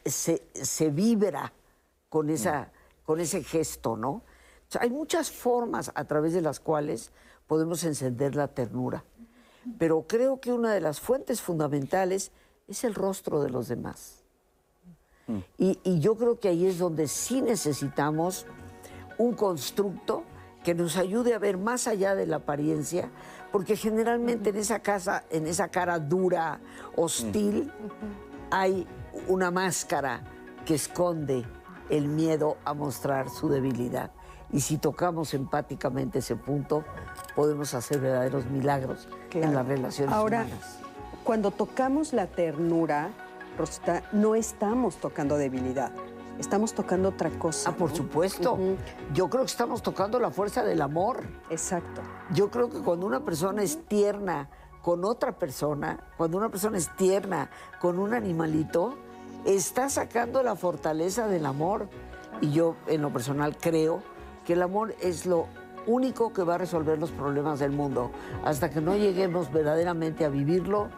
[0.06, 1.54] se, se vibra
[2.10, 2.72] con, esa,
[3.06, 4.10] con ese gesto, ¿no?
[4.10, 7.12] O sea, hay muchas formas a través de las cuales
[7.48, 9.04] podemos encender la ternura.
[9.78, 12.32] Pero creo que una de las fuentes fundamentales
[12.68, 14.24] es el rostro de los demás.
[15.28, 15.38] Mm.
[15.58, 18.46] Y, y yo creo que ahí es donde sí necesitamos
[19.18, 20.24] un constructo
[20.64, 23.10] que nos ayude a ver más allá de la apariencia,
[23.52, 26.60] porque generalmente en esa casa, en esa cara dura,
[26.96, 27.72] hostil,
[28.52, 28.88] hay
[29.28, 30.22] una máscara
[30.66, 31.46] que esconde
[31.90, 34.12] el miedo a mostrar su debilidad.
[34.52, 36.84] Y si tocamos empáticamente ese punto,
[37.36, 40.80] podemos hacer verdaderos milagros en las relaciones Ahora, humanas.
[41.24, 43.10] Cuando tocamos la ternura,
[43.58, 45.92] Rosita, no estamos tocando debilidad
[46.40, 47.70] estamos tocando otra cosa.
[47.70, 48.58] Ah, por supuesto.
[49.14, 51.24] Yo creo que estamos tocando la fuerza del amor.
[51.50, 52.02] Exacto.
[52.34, 54.50] Yo creo que cuando una persona es tierna
[54.82, 58.96] con otra persona, cuando una persona es tierna con un animalito,
[59.46, 61.90] está sacando la fortaleza del amor.
[62.42, 64.02] Y yo, en lo personal, creo
[64.46, 65.48] que el amor es lo
[65.88, 68.12] único que va a resolver los problemas del mundo.
[68.44, 70.90] Hasta que no lleguemos verdaderamente a vivirlo,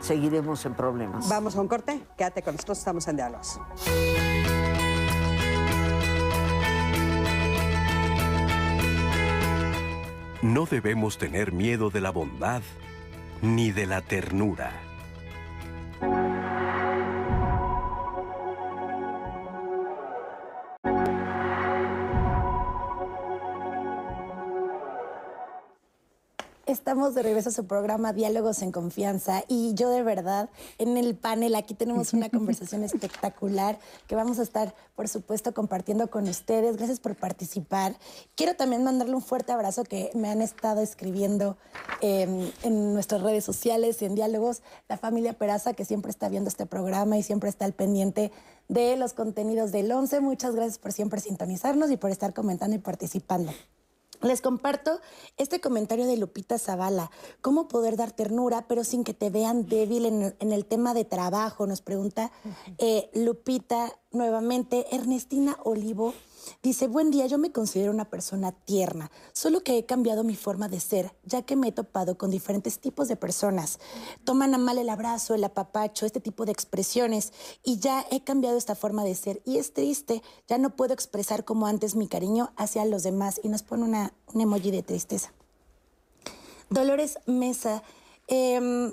[0.00, 1.28] seguiremos en problemas.
[1.28, 2.00] Vamos a un corte.
[2.16, 3.60] Quédate con nosotros, estamos en diálogos.
[10.42, 12.62] No debemos tener miedo de la bondad
[13.42, 14.89] ni de la ternura.
[26.80, 31.14] Estamos de regreso a su programa Diálogos en Confianza y yo de verdad en el
[31.14, 36.78] panel aquí tenemos una conversación espectacular que vamos a estar, por supuesto, compartiendo con ustedes.
[36.78, 37.98] Gracias por participar.
[38.34, 41.58] Quiero también mandarle un fuerte abrazo que me han estado escribiendo
[42.00, 46.48] em, en nuestras redes sociales y en Diálogos, la familia Peraza que siempre está viendo
[46.48, 48.32] este programa y siempre está al pendiente
[48.68, 50.20] de los contenidos del 11.
[50.20, 53.52] Muchas gracias por siempre sintonizarnos y por estar comentando y participando.
[54.22, 55.00] Les comparto
[55.38, 57.10] este comentario de Lupita Zavala.
[57.40, 61.06] ¿Cómo poder dar ternura, pero sin que te vean débil en, en el tema de
[61.06, 61.66] trabajo?
[61.66, 62.30] Nos pregunta
[62.78, 64.94] eh, Lupita nuevamente.
[64.94, 66.12] Ernestina Olivo
[66.62, 70.68] Dice, buen día, yo me considero una persona tierna, solo que he cambiado mi forma
[70.68, 73.78] de ser, ya que me he topado con diferentes tipos de personas.
[74.24, 77.32] Toman a mal el abrazo, el apapacho, este tipo de expresiones,
[77.64, 79.42] y ya he cambiado esta forma de ser.
[79.44, 83.40] Y es triste, ya no puedo expresar como antes mi cariño hacia los demás.
[83.42, 85.32] Y nos pone una, un emoji de tristeza.
[86.70, 87.82] Dolores Mesa.
[88.28, 88.92] Em,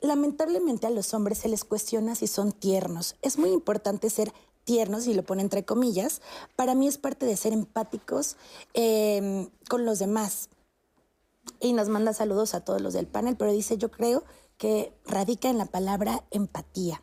[0.00, 3.16] lamentablemente a los hombres se les cuestiona si son tiernos.
[3.22, 4.32] Es muy importante ser
[4.64, 6.20] tiernos, y lo pone entre comillas,
[6.56, 8.36] para mí es parte de ser empáticos
[8.74, 10.48] em, con los demás.
[11.60, 14.24] Y nos manda saludos a todos los del panel, pero dice, yo creo
[14.58, 17.02] que radica en la palabra empatía.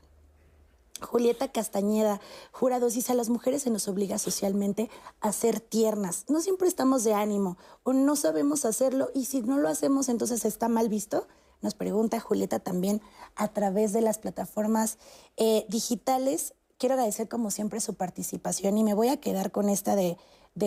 [1.02, 2.20] Julieta Castañeda,
[2.52, 4.90] jurados, dice, a las mujeres se nos obliga socialmente
[5.22, 6.26] a ser tiernas.
[6.28, 10.46] No siempre estamos de ánimo o no sabemos hacerlo y si no lo hacemos entonces
[10.46, 11.28] está mal visto.
[11.62, 13.02] Nos pregunta Julieta también
[13.36, 14.98] a través de las plataformas
[15.38, 19.96] eh, digitales quiero agradecer como siempre su participación y me voy a quedar con esta
[19.96, 20.18] de,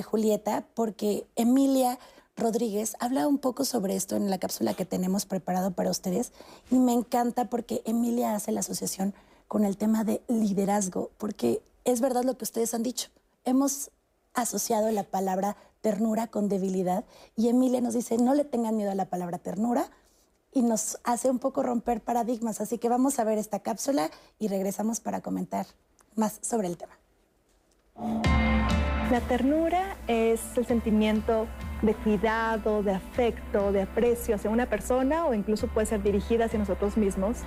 [0.05, 1.99] Julieta porque Emilia
[2.37, 6.33] Rodríguez habla un poco sobre esto en la cápsula que tenemos preparado para ustedes
[6.71, 9.15] y me encanta porque Emilia hace la asociación
[9.49, 13.09] con el tema de liderazgo, porque es verdad lo que ustedes han dicho.
[13.45, 13.91] Hemos
[14.33, 18.95] asociado la palabra ternura con debilidad y Emilia nos dice, no le tengan miedo a
[18.95, 19.91] la palabra ternura
[20.53, 22.61] y nos hace un poco romper paradigmas.
[22.61, 25.67] Así que vamos a ver esta cápsula y regresamos para comentar
[26.17, 26.93] más sobre el tema.
[29.11, 31.49] La ternura es el sentimiento
[31.83, 36.59] de cuidado, de afecto, de aprecio hacia una persona o incluso puede ser dirigida hacia
[36.59, 37.39] nosotros mismos.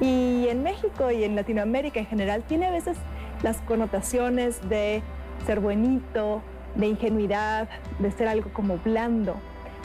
[0.00, 2.96] Y en México y en Latinoamérica en general tiene a veces
[3.42, 5.02] las connotaciones de
[5.46, 6.42] ser buenito,
[6.76, 7.68] de ingenuidad,
[7.98, 9.34] de ser algo como blando.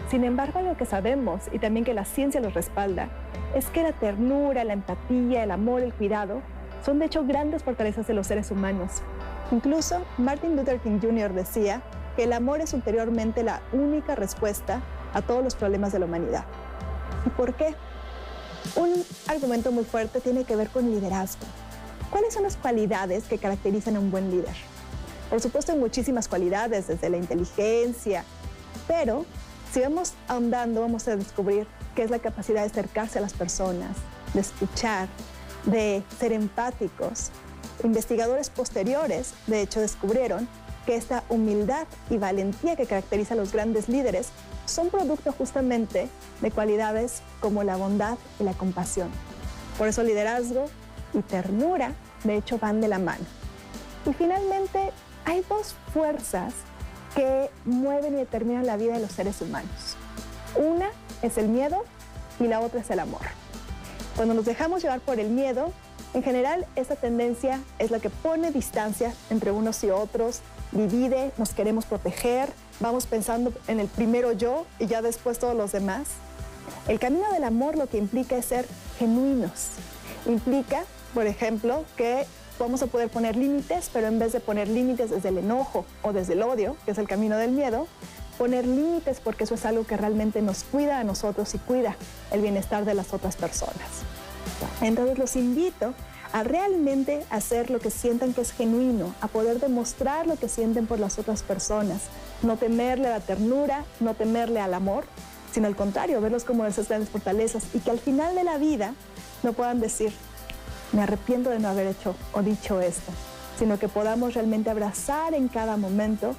[0.09, 3.09] Sin embargo, lo que sabemos y también que la ciencia lo respalda
[3.55, 6.41] es que la ternura, la empatía, el amor, el cuidado
[6.85, 9.01] son de hecho grandes fortalezas de los seres humanos.
[9.51, 11.33] Incluso Martin Luther King Jr.
[11.33, 11.81] decía
[12.15, 14.81] que el amor es ulteriormente la única respuesta
[15.13, 16.45] a todos los problemas de la humanidad.
[17.25, 17.73] ¿Y por qué?
[18.75, 21.45] Un argumento muy fuerte tiene que ver con liderazgo.
[22.11, 24.55] ¿Cuáles son las cualidades que caracterizan a un buen líder?
[25.29, 28.23] Por supuesto, hay muchísimas cualidades, desde la inteligencia,
[28.87, 29.25] pero
[29.71, 33.97] si vamos ahondando, vamos a descubrir qué es la capacidad de acercarse a las personas,
[34.33, 35.07] de escuchar,
[35.65, 37.31] de ser empáticos.
[37.83, 40.47] Investigadores posteriores, de hecho, descubrieron
[40.85, 44.29] que esta humildad y valentía que caracteriza a los grandes líderes
[44.65, 46.09] son producto justamente
[46.41, 49.09] de cualidades como la bondad y la compasión.
[49.77, 50.65] Por eso liderazgo
[51.13, 53.25] y ternura, de hecho, van de la mano.
[54.05, 54.91] Y finalmente,
[55.25, 56.53] hay dos fuerzas
[57.15, 59.97] que mueven y determinan la vida de los seres humanos.
[60.55, 60.89] Una
[61.21, 61.83] es el miedo
[62.39, 63.21] y la otra es el amor.
[64.15, 65.73] Cuando nos dejamos llevar por el miedo,
[66.13, 70.39] en general esa tendencia es la que pone distancia entre unos y otros,
[70.71, 72.49] divide, nos queremos proteger,
[72.79, 76.07] vamos pensando en el primero yo y ya después todos los demás.
[76.87, 78.65] El camino del amor lo que implica es ser
[78.99, 79.71] genuinos.
[80.25, 82.25] Implica, por ejemplo, que
[82.57, 86.13] vamos a poder poner límites, pero en vez de poner límites desde el enojo o
[86.13, 87.87] desde el odio, que es el camino del miedo,
[88.37, 91.95] poner límites porque eso es algo que realmente nos cuida a nosotros y cuida
[92.31, 94.03] el bienestar de las otras personas.
[94.81, 95.93] Entonces los invito
[96.31, 100.85] a realmente hacer lo que sientan que es genuino, a poder demostrar lo que sienten
[100.85, 102.03] por las otras personas,
[102.41, 105.05] no temerle a la ternura, no temerle al amor,
[105.53, 108.93] sino al contrario, verlos como esas grandes fortalezas y que al final de la vida
[109.43, 110.11] no puedan decir,
[110.91, 113.13] me arrepiento de no haber hecho o dicho esto,
[113.57, 116.35] sino que podamos realmente abrazar en cada momento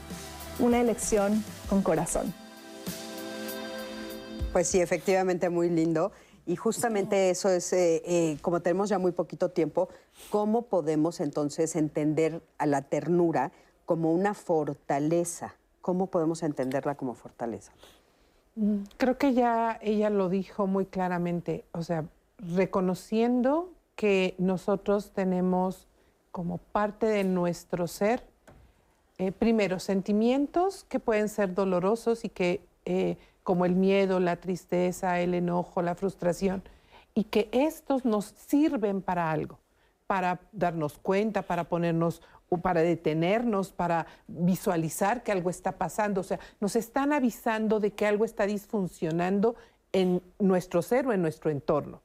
[0.59, 2.33] una elección con corazón.
[4.53, 6.13] Pues sí, efectivamente muy lindo.
[6.47, 9.89] Y justamente eso es, eh, eh, como tenemos ya muy poquito tiempo,
[10.31, 13.51] ¿cómo podemos entonces entender a la ternura
[13.85, 15.57] como una fortaleza?
[15.81, 17.73] ¿Cómo podemos entenderla como fortaleza?
[18.55, 22.05] Mm, creo que ya ella lo dijo muy claramente, o sea,
[22.39, 25.89] reconociendo que nosotros tenemos
[26.31, 28.23] como parte de nuestro ser
[29.19, 35.21] eh, primero, sentimientos que pueden ser dolorosos y que, eh, como el miedo, la tristeza,
[35.21, 36.63] el enojo, la frustración,
[37.15, 39.59] y que estos nos sirven para algo,
[40.07, 46.21] para darnos cuenta, para ponernos o para detenernos, para visualizar que algo está pasando.
[46.21, 49.57] O sea, nos están avisando de que algo está disfuncionando
[49.93, 52.03] en nuestro ser o en nuestro entorno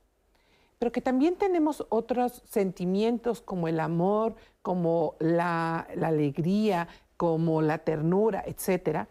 [0.81, 8.43] pero que también tenemos otros sentimientos como el amor, como la, alegría, como la ternura,
[8.47, 9.07] etcétera,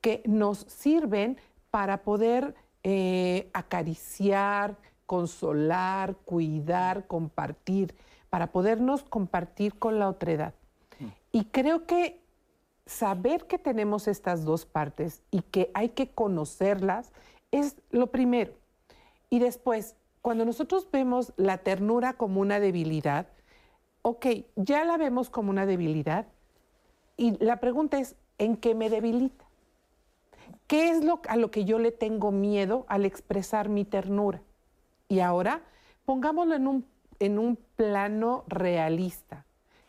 [0.00, 1.36] que nos sirven
[1.72, 2.54] para poder
[2.84, 7.96] eh, acariciar, consolar, cuidar, compartir,
[8.30, 10.54] para podernos compartir con la otredad.
[11.32, 12.20] Y creo que
[12.86, 17.10] saber que tenemos estas dos partes y que hay que conocerlas
[17.50, 18.52] es lo primero.
[19.30, 23.28] Y después, cuando nosotros vemos la ternura como una debilidad,
[24.02, 26.26] ok, ya la vemos como una debilidad
[27.16, 29.44] y la pregunta es, ¿en qué me debilita?
[30.66, 34.40] ¿Qué es lo, a lo que yo le tengo miedo al expresar mi ternura?
[35.08, 35.62] Y ahora,
[36.04, 36.86] pongámoslo en un,
[37.18, 39.44] en un plano realista.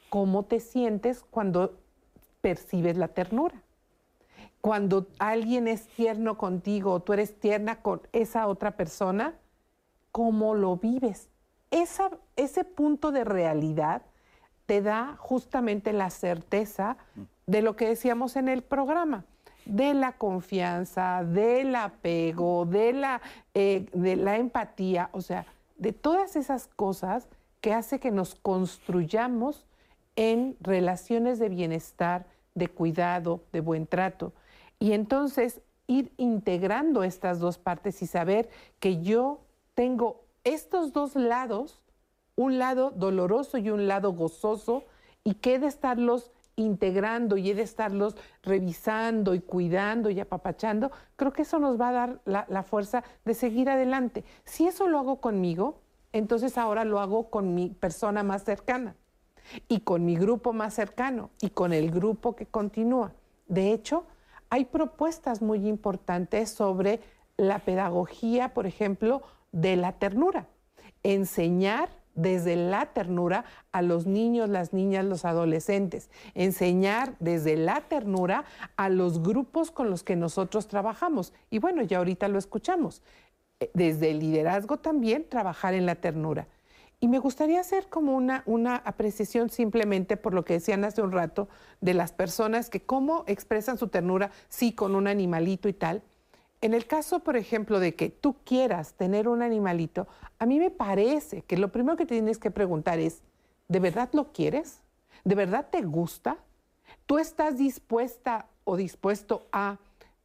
[0.09, 1.77] ¿Cómo te sientes cuando
[2.41, 3.61] percibes la ternura?
[4.61, 9.36] Cuando alguien es tierno contigo o tú eres tierna con esa otra persona,
[10.12, 11.30] ¿cómo lo vives?
[11.72, 14.01] Ese punto de realidad
[14.66, 16.97] te da justamente la certeza
[17.47, 19.26] de lo que decíamos en el programa,
[19.66, 23.22] de la confianza, del apego, de la,
[23.53, 25.45] eh, de la empatía, o sea,
[25.78, 27.28] de todas esas cosas
[27.62, 29.66] que hace que nos construyamos
[30.16, 34.34] en relaciones de bienestar, de cuidado, de buen trato.
[34.80, 38.49] Y entonces ir integrando estas dos partes y saber
[38.80, 39.39] que yo
[39.80, 41.82] tengo estos dos lados,
[42.36, 44.84] un lado doloroso y un lado gozoso,
[45.23, 50.91] y que he de estarlos integrando y he de estarlos revisando y cuidando y apapachando,
[51.15, 54.25] creo que eso nos va a dar la, la, fuerza de seguir adelante.
[54.43, 55.80] Si eso lo hago conmigo,
[56.11, 58.97] entonces ahora lo hago con mi persona más cercana
[59.69, 63.13] y con mi grupo más cercano y con el grupo que continúa.
[63.47, 64.03] De hecho,
[64.49, 66.99] hay propuestas muy importantes sobre
[67.38, 69.21] la pedagogía, por ejemplo,
[69.52, 70.47] de la ternura.
[71.04, 76.10] Enseñar desde la ternura a los niños, las niñas, los adolescentes.
[76.36, 78.45] Enseñar desde la ternura
[78.76, 81.34] a los grupos con los que nosotros trabajamos.
[81.50, 83.02] Y bueno, ya ahorita lo escuchamos.
[83.60, 86.47] Eh, desde el liderazgo también trabajar en la ternura.
[87.02, 91.14] Y me gustaría hacer como una, una apreciación simplemente por lo que decían hace un
[91.14, 91.47] rato
[91.80, 96.04] de las personas que cómo expresan su ternura, sí, con un animalito y tal.
[96.62, 100.07] En el caso, por ejemplo, de que tú quieras tener un animalito,
[100.39, 103.22] a mí me parece que lo primero que tienes que preguntar es,
[103.68, 104.82] ¿de verdad lo quieres?
[105.24, 106.38] ¿De verdad te gusta?
[107.05, 109.78] ¿Tú estás dispuesta o dispuesto a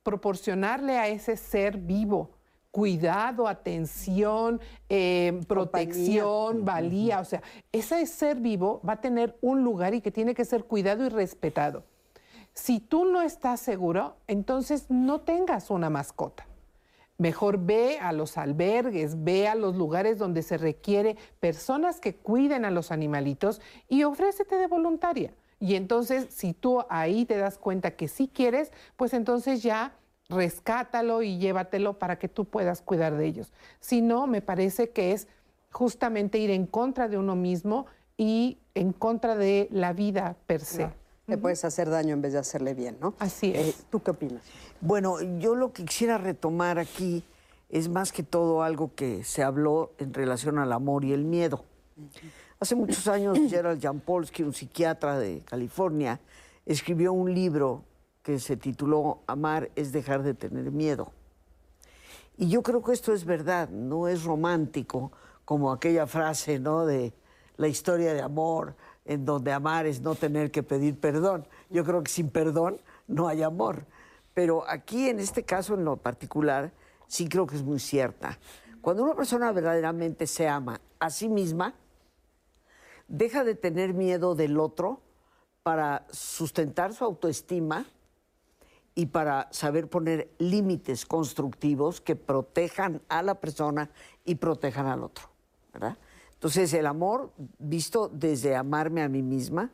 [0.02, 2.30] proporcionarle a ese ser vivo
[2.74, 7.20] cuidado, atención, eh, protección, valía.
[7.20, 10.64] O sea, ese ser vivo va a tener un lugar y que tiene que ser
[10.64, 11.84] cuidado y respetado.
[12.54, 16.46] Si tú no estás seguro, entonces no tengas una mascota.
[17.18, 22.64] Mejor ve a los albergues, ve a los lugares donde se requiere personas que cuiden
[22.64, 25.34] a los animalitos y ofrécete de voluntaria.
[25.60, 29.94] Y entonces, si tú ahí te das cuenta que sí quieres, pues entonces ya
[30.28, 33.52] rescátalo y llévatelo para que tú puedas cuidar de ellos.
[33.80, 35.28] Si no, me parece que es
[35.70, 37.86] justamente ir en contra de uno mismo
[38.16, 40.90] y en contra de la vida per se.
[41.26, 43.14] Te puedes hacer daño en vez de hacerle bien, ¿no?
[43.18, 43.68] Así es.
[43.68, 44.42] Eh, ¿Tú qué opinas?
[44.80, 47.24] Bueno, yo lo que quisiera retomar aquí
[47.70, 51.64] es más que todo algo que se habló en relación al amor y el miedo.
[52.60, 56.20] Hace muchos años Gerald Jampolsky, un psiquiatra de California,
[56.66, 57.84] escribió un libro
[58.22, 61.12] que se tituló Amar es dejar de tener miedo.
[62.36, 65.12] Y yo creo que esto es verdad, no es romántico
[65.44, 66.84] como aquella frase, ¿no?
[66.84, 67.12] De
[67.56, 71.46] la historia de amor, en donde amar es no tener que pedir perdón.
[71.70, 73.86] Yo creo que sin perdón no hay amor.
[74.32, 76.72] Pero aquí, en este caso en lo particular,
[77.06, 78.38] sí creo que es muy cierta.
[78.80, 81.74] Cuando una persona verdaderamente se ama a sí misma,
[83.08, 85.00] deja de tener miedo del otro
[85.62, 87.86] para sustentar su autoestima
[88.94, 93.90] y para saber poner límites constructivos que protejan a la persona
[94.24, 95.28] y protejan al otro,
[95.72, 95.96] ¿verdad?
[96.34, 99.70] Entonces, el amor, visto desde amarme a mí misma,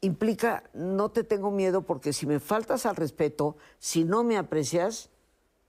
[0.00, 5.10] implica no te tengo miedo porque si me faltas al respeto, si no me aprecias,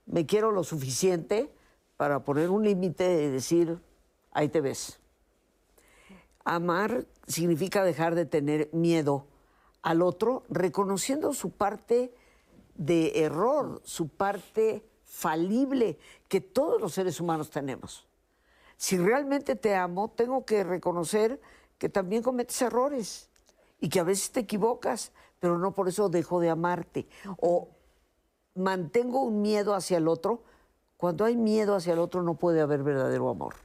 [0.06, 1.52] me quiero lo suficiente
[1.96, 3.80] para poner un límite y decir,
[4.30, 5.00] ahí te ves.
[6.44, 9.26] Amar significa dejar de tener miedo
[9.82, 12.14] al otro, reconociendo su parte
[12.74, 18.06] de error, su parte falible que todos los seres humanos tenemos.
[18.78, 21.38] Si realmente te amo, tengo que reconocer
[21.76, 23.28] que también cometes errores
[23.78, 27.06] y que a veces te equivocas, pero no por eso dejo de amarte.
[27.38, 27.68] O
[28.54, 30.42] mantengo un miedo hacia el otro.
[30.96, 33.56] Cuando hay miedo hacia el otro no puede haber verdadero amor.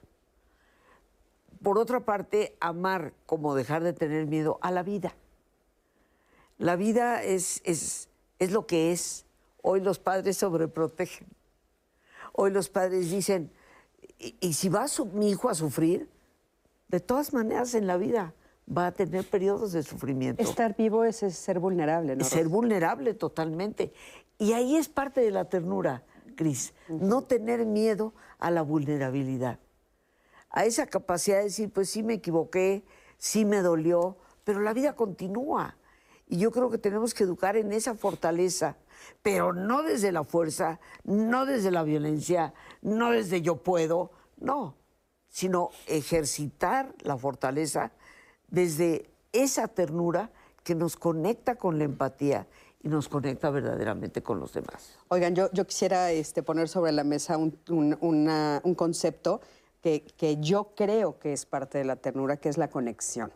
[1.63, 5.15] Por otra parte, amar como dejar de tener miedo a la vida.
[6.57, 8.09] La vida es, es
[8.43, 9.25] es lo que es.
[9.61, 11.27] Hoy los padres sobreprotegen.
[12.33, 13.51] Hoy los padres dicen,
[14.39, 16.09] ¿y, si va mi hijo a sufrir?
[16.87, 18.33] De todas maneras en la vida
[18.65, 20.41] va a tener periodos de sufrimiento.
[20.41, 22.23] Estar vivo es, ser vulnerable, ¿no?
[22.23, 23.93] Ser vulnerable totalmente.
[24.37, 26.03] Y ahí es parte de la ternura,
[26.35, 26.73] Cris.
[26.87, 29.59] No tener miedo a la vulnerabilidad.
[30.49, 32.83] A esa capacidad de decir, pues sí me equivoqué,
[33.17, 35.77] sí me dolió, pero la vida continúa.
[36.27, 38.77] Y yo creo que tenemos que educar en esa fortaleza,
[39.21, 44.75] pero no desde la fuerza, no desde la violencia, no desde yo puedo, no,
[45.29, 47.91] sino ejercitar la fortaleza
[48.49, 50.31] desde esa ternura
[50.63, 52.47] que nos conecta con la empatía
[52.83, 54.97] y nos conecta verdaderamente con los demás.
[55.07, 59.41] Oigan, yo, quisiera este, poner sobre la mesa un, concepto
[59.81, 63.31] que, yo creo que es parte de la ternura, que es la conexión.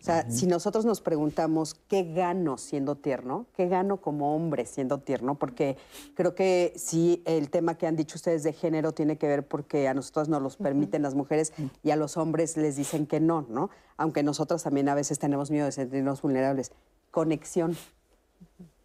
[0.00, 4.98] O sea, si nosotros nos preguntamos qué gano siendo tierno, qué gano como hombre siendo
[4.98, 5.76] tierno, porque
[6.14, 9.88] creo que sí, el tema que han dicho ustedes de género tiene que ver porque
[9.88, 13.44] a nosotros nos los permiten las mujeres y a los hombres les dicen que no,
[13.50, 13.68] ¿no?
[13.98, 16.72] Aunque nosotros también a veces tenemos miedo de sentirnos vulnerables.
[17.10, 17.76] Conexión.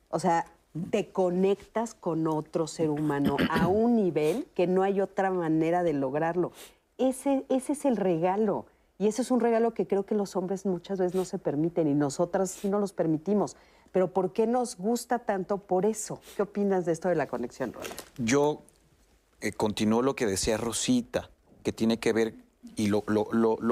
[0.09, 0.45] O sea,
[0.89, 5.93] te conectas con otro ser humano a un nivel que no hay otra manera de
[5.93, 6.51] lograrlo.
[6.97, 8.65] Ese, ese es el regalo.
[8.97, 11.87] Y ese es un regalo que creo que los hombres muchas veces no se permiten
[11.87, 13.57] y nosotras sí no los permitimos.
[13.91, 16.19] Pero ¿por qué nos gusta tanto por eso?
[16.35, 17.95] ¿Qué opinas de esto de la conexión, Rolando?
[18.17, 18.61] Yo
[19.41, 21.29] eh, continúo lo que decía Rosita,
[21.63, 22.35] que tiene que ver,
[22.75, 23.03] y lo,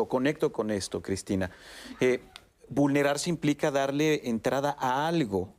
[0.08, 1.52] conecto con esto, Cristina.
[2.00, 2.22] Eh,
[2.70, 5.50] vulnerarse implica darle entrada a algo,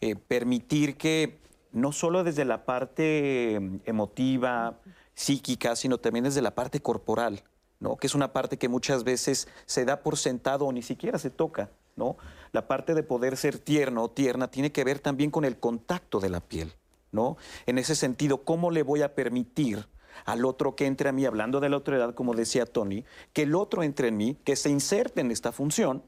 [0.00, 1.38] eh, permitir que
[1.72, 4.78] no solo desde la parte emotiva,
[5.14, 7.42] psíquica, sino también desde la parte corporal,
[7.80, 7.96] ¿no?
[7.96, 11.30] que es una parte que muchas veces se da por sentado o ni siquiera se
[11.30, 11.70] toca.
[11.96, 12.16] ¿no?
[12.52, 16.20] La parte de poder ser tierno o tierna tiene que ver también con el contacto
[16.20, 16.74] de la piel.
[17.10, 17.36] ¿no?
[17.66, 19.88] En ese sentido, ¿cómo le voy a permitir
[20.24, 23.54] al otro que entre a mí, hablando de la edad, como decía Tony, que el
[23.54, 26.04] otro entre en mí, que se inserte en esta función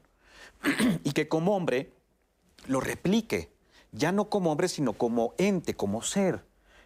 [1.03, 1.93] y que como hombre
[2.67, 3.51] lo replique,
[3.91, 6.45] ya no como hombre, sino como ente, como ser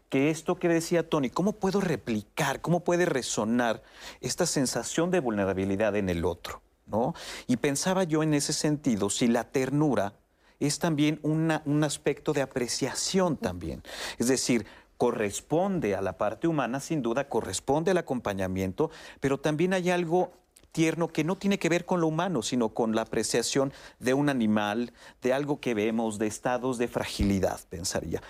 [0.10, 3.84] que esto que decía Tony, ¿cómo puedo replicar, cómo puede resonar
[4.22, 6.62] esta sensación de vulnerabilidad en el otro?
[6.86, 7.14] ¿no?
[7.48, 10.14] Y pensaba yo en ese sentido, si la ternura
[10.60, 13.84] es también un aspecto de apreciación también.
[14.18, 14.66] Es decir,
[14.98, 18.90] corresponde a la parte humana, sin duda, corresponde al acompañamiento,
[19.20, 20.32] pero también hay algo
[20.72, 24.30] tierno que no tiene que ver con lo humano, sino con la apreciación de un
[24.30, 28.22] animal, de algo que vemos, de estados de fragilidad, pensaría.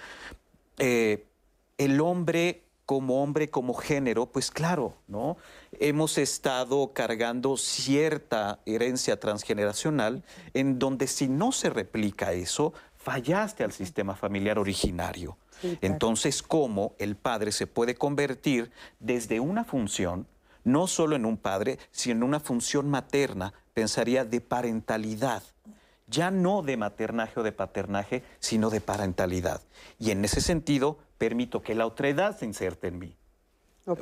[0.77, 1.26] Eh,
[1.77, 5.35] el hombre como hombre, como género, pues claro, ¿no?
[5.73, 10.23] Hemos estado cargando cierta herencia transgeneracional
[10.53, 15.37] en donde si no se replica eso, fallaste al sistema familiar originario.
[15.81, 20.25] Entonces, ¿cómo el padre se puede convertir desde una función,
[20.63, 25.43] no solo en un padre, sino en una función materna, pensaría de parentalidad?
[26.07, 29.61] Ya no de maternaje o de paternaje, sino de parentalidad.
[29.99, 33.17] Y en ese sentido, permito que la otredad se inserte en mí.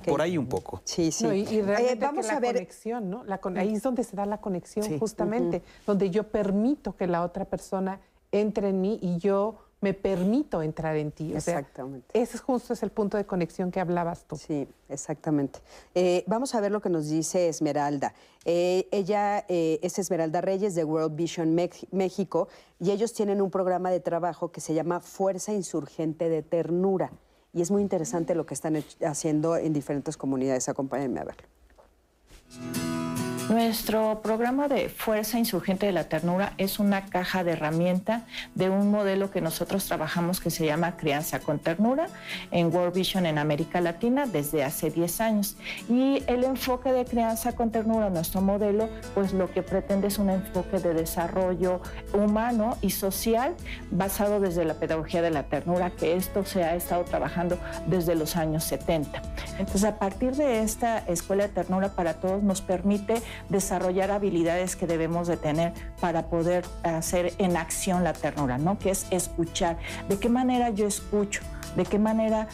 [0.08, 0.82] Por ahí un poco.
[0.84, 1.28] Sí, sí.
[1.28, 2.56] y, realmente vamos la a ver...
[2.56, 3.24] conexión, ¿no?
[3.56, 8.00] ahí es donde se da la conexión, justamente, donde yo permito que la otra persona
[8.32, 11.34] entre en mí y yo me permito entrar en ti.
[11.36, 12.08] exactamente.
[12.20, 14.36] ese justo es el punto de conexión que hablabas tú.
[14.36, 15.60] Sí, exactamente.
[15.94, 18.14] Eh, vamos a ver lo que nos dice Esmeralda.
[18.46, 21.56] Eh, ella eh, es Esmeralda Reyes de World Vision
[21.92, 22.48] México
[22.80, 27.12] y ellos tienen un programa de trabajo que se llama Fuerza Insurgente de Ternura.
[27.54, 30.68] Y es muy interesante lo que están haciendo en diferentes comunidades.
[30.68, 33.05] Acompáñenme a verlo.
[33.50, 38.26] Nuestro programa de Fuerza Insurgente de la Ternura es una caja de herramienta
[38.56, 42.08] de un modelo que nosotros trabajamos que se llama Crianza con Ternura
[42.50, 45.58] en World Vision en América Latina desde hace 10 años.
[45.88, 50.32] Y el enfoque de Crianza con Ternura, nuestro modelo, pues lo que pretende es un
[50.32, 51.82] enfoque de desarrollo
[52.14, 53.54] humano y social
[53.92, 58.38] basado desde la pedagogía de la ternura, que esto se ha estado trabajando desde los
[58.38, 59.22] años 70.
[59.60, 64.88] Entonces, a partir de esta Escuela de Ternura para Todos nos permite desarrollar habilidades que
[64.88, 68.78] debemos de tener para poder hacer en acción la ternura, ¿no?
[68.80, 69.78] Que es escuchar.
[70.10, 71.42] ¿De qué manera yo escucho?
[71.76, 72.48] de qué manera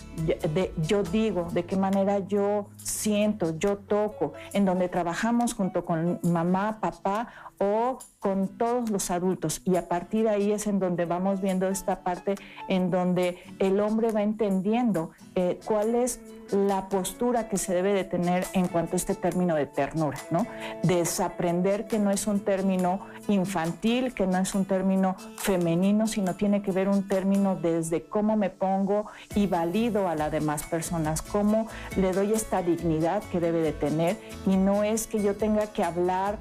[0.88, 6.80] yo digo, de qué manera yo siento, yo toco, en donde trabajamos junto con mamá,
[6.82, 7.28] papá
[7.60, 11.68] o con todos los adultos y a partir de ahí es en donde vamos viendo
[11.68, 12.36] esta parte
[12.68, 16.20] en donde el hombre va entendiendo eh, cuál es
[16.52, 20.46] la postura que se debe de tener en cuanto a este término de ternura, ¿no?
[20.84, 26.62] Desaprender que no es un término infantil, que no es un término femenino, sino tiene
[26.62, 31.68] que ver un término desde cómo me pongo y valido a las demás personas, cómo
[31.96, 35.84] le doy esta dignidad que debe de tener y no es que yo tenga que
[35.84, 36.38] hablar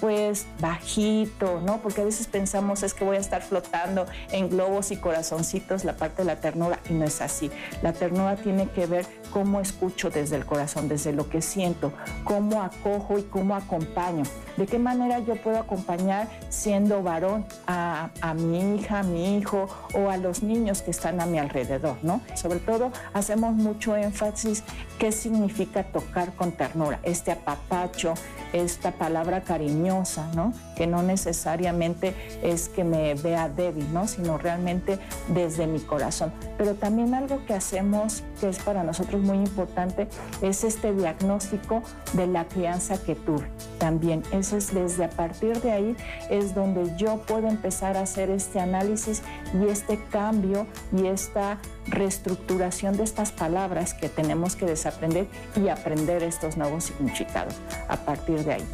[0.00, 1.80] pues bajito, ¿no?
[1.82, 5.96] Porque a veces pensamos es que voy a estar flotando en globos y corazoncitos la
[5.96, 7.50] parte de la ternura y no es así.
[7.82, 11.92] La ternura tiene que ver cómo escucho desde el corazón, desde lo que siento,
[12.24, 14.24] cómo acojo y cómo acompaño.
[14.56, 20.10] ¿De qué manera yo puedo acompañar siendo varón a, mi hija, a mi hijo o
[20.10, 22.20] a los niños que están a mi alrededor, ¿no?
[22.34, 24.62] Sobre todo hacemos mucho énfasis
[24.98, 28.14] qué significa tocar con ternura, este apapacho,
[28.52, 30.52] esta palabra cariñosa, ¿no?
[30.76, 34.06] Que no necesariamente es que me vea débil, ¿no?
[34.08, 36.32] Sino realmente desde mi corazón.
[36.58, 40.08] Pero también algo que hacemos que es para nosotros muy importante
[40.42, 41.82] es este diagnóstico
[42.14, 43.46] de la crianza que tuve.
[43.78, 45.96] También ese es desde a partir de ahí
[46.30, 49.22] es donde yo puedo empezar a hacer este análisis
[49.54, 56.22] y este cambio y esta reestructuración de estas palabras que tenemos que desaprender y aprender
[56.22, 57.54] estos nuevos significados
[57.88, 58.64] a partir de ahí.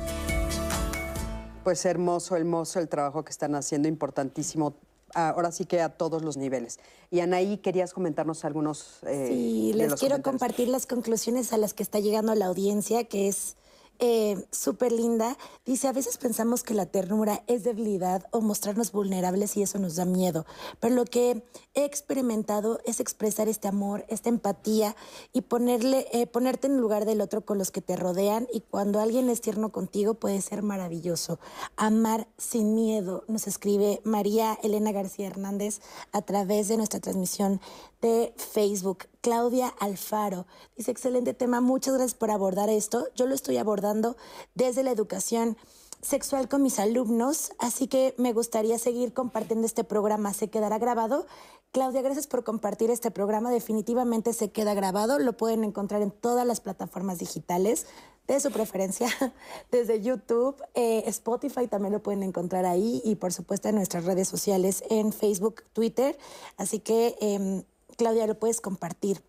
[1.64, 4.76] Pues hermoso, hermoso el trabajo que están haciendo, importantísimo
[5.14, 6.78] ahora sí que a todos los niveles.
[7.11, 8.98] Y Anaí, querías comentarnos algunos.
[9.07, 13.28] Eh, sí, les quiero compartir las conclusiones a las que está llegando la audiencia, que
[13.28, 13.57] es
[13.99, 15.36] eh, súper linda.
[15.64, 19.97] Dice, a veces pensamos que la ternura es debilidad o mostrarnos vulnerables y eso nos
[19.97, 20.47] da miedo.
[20.80, 21.42] Pero lo que
[21.74, 24.97] he experimentado es expresar este amor, esta empatía
[25.32, 28.47] y ponerle, eh, ponerte en lugar del otro con los que te rodean.
[28.53, 31.38] Y cuando alguien es tierno contigo puede ser maravilloso.
[31.76, 35.80] Amar sin miedo, nos escribe María Elena García Hernández
[36.12, 37.61] a través de nuestra transmisión
[38.01, 39.07] de Facebook.
[39.20, 43.07] Claudia Alfaro dice, excelente tema, muchas gracias por abordar esto.
[43.14, 44.16] Yo lo estoy abordando
[44.55, 45.57] desde la educación
[46.03, 50.32] sexual con mis alumnos, así que me gustaría seguir compartiendo este programa.
[50.32, 51.26] Se quedará grabado.
[51.72, 53.51] Claudia, gracias por compartir este programa.
[53.51, 55.18] Definitivamente se queda grabado.
[55.18, 57.86] Lo pueden encontrar en todas las plataformas digitales
[58.26, 59.09] de su preferencia,
[59.70, 64.28] desde YouTube, eh, Spotify también lo pueden encontrar ahí y por supuesto en nuestras redes
[64.28, 66.18] sociales, en Facebook, Twitter.
[66.57, 67.16] Así que...
[67.20, 67.64] Em,
[67.97, 69.22] Claudia, lo puedes compartir.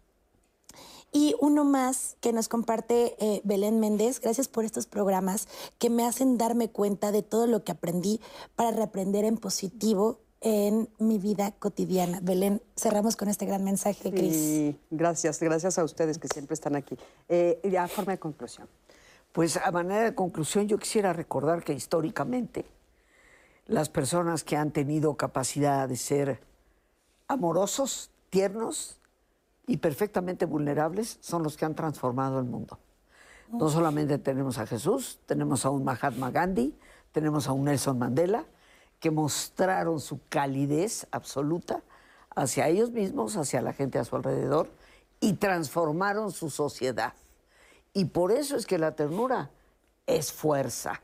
[1.13, 5.47] Y uno más que nos comparte eh, Belén Méndez, gracias por estos programas
[5.79, 8.19] que me hacen darme cuenta de todo lo que aprendí
[8.55, 12.19] para reaprender en positivo en mi vida cotidiana.
[12.21, 14.35] Belén, cerramos con este gran mensaje, Cris.
[14.35, 16.97] Sí, gracias, gracias a ustedes que siempre están aquí.
[17.29, 18.67] Eh, a forma de conclusión.
[19.31, 22.65] Pues a manera de conclusión yo quisiera recordar que históricamente
[23.65, 26.41] las personas que han tenido capacidad de ser
[27.27, 28.97] amorosos, tiernos
[29.67, 32.79] y perfectamente vulnerables son los que han transformado el mundo.
[33.49, 36.77] No solamente tenemos a Jesús, tenemos a un Mahatma Gandhi,
[37.11, 38.45] tenemos a un Nelson Mandela,
[38.99, 41.81] que mostraron su calidez absoluta
[42.35, 44.69] hacia ellos mismos, hacia la gente a su alrededor,
[45.19, 47.13] y transformaron su sociedad.
[47.93, 49.49] Y por eso es que la ternura
[50.07, 51.01] es fuerza,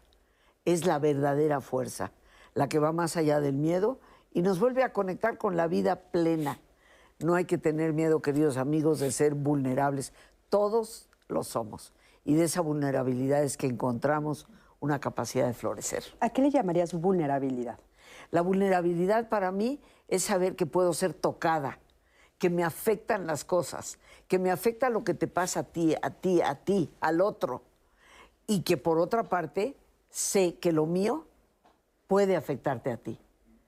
[0.66, 2.12] es la verdadera fuerza,
[2.56, 4.00] la que va más allá del miedo
[4.34, 6.60] y nos vuelve a conectar con la vida plena
[7.20, 10.14] no hay que tener miedo, queridos amigos, de ser vulnerables.
[10.50, 11.94] Todos lo somos.
[12.26, 14.48] Y de esa vulnerabilidad es que encontramos
[14.80, 16.04] una capacidad de florecer.
[16.20, 17.80] ¿A qué le llamarías vulnerabilidad?
[18.32, 21.80] La vulnerabilidad para mí es saber que puedo ser tocada,
[22.38, 26.10] que me afectan las cosas, que me afecta lo que te pasa a ti, a
[26.10, 27.64] ti, a ti, al otro.
[28.48, 29.78] Y que por otra parte
[30.10, 31.28] sé que lo mío
[32.08, 33.20] puede afectarte a ti.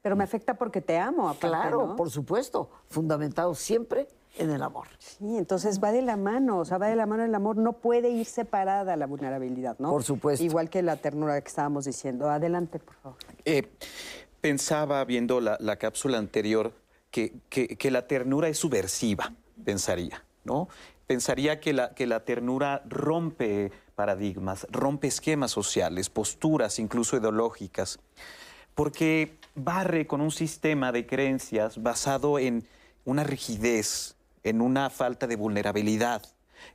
[0.05, 4.85] Pero me afecta porque te amo, aparte, Claro, por supuesto, fundamentado siempre en el amor.
[4.99, 7.73] Sí, entonces va de la mano, o sea, va de la mano el amor, no
[7.73, 9.89] puede ir separada la vulnerabilidad, ¿no?
[9.89, 10.45] Por supuesto.
[10.45, 12.29] Igual que la ternura que estábamos diciendo.
[12.29, 13.17] Adelante, por favor.
[13.45, 13.67] Eh,
[14.41, 16.71] pensaba, viendo la, cápsula anterior,
[17.09, 19.33] que, que, la ternura es subversiva,
[19.63, 20.67] pensaría, ¿no?
[21.07, 27.97] Pensaría que la, que la ternura rompe paradigmas, rompe esquemas sociales, posturas, incluso ideológicas,
[28.75, 32.67] porque barre con un sistema de creencias basado en
[33.05, 36.21] una rigidez, en una falta de vulnerabilidad,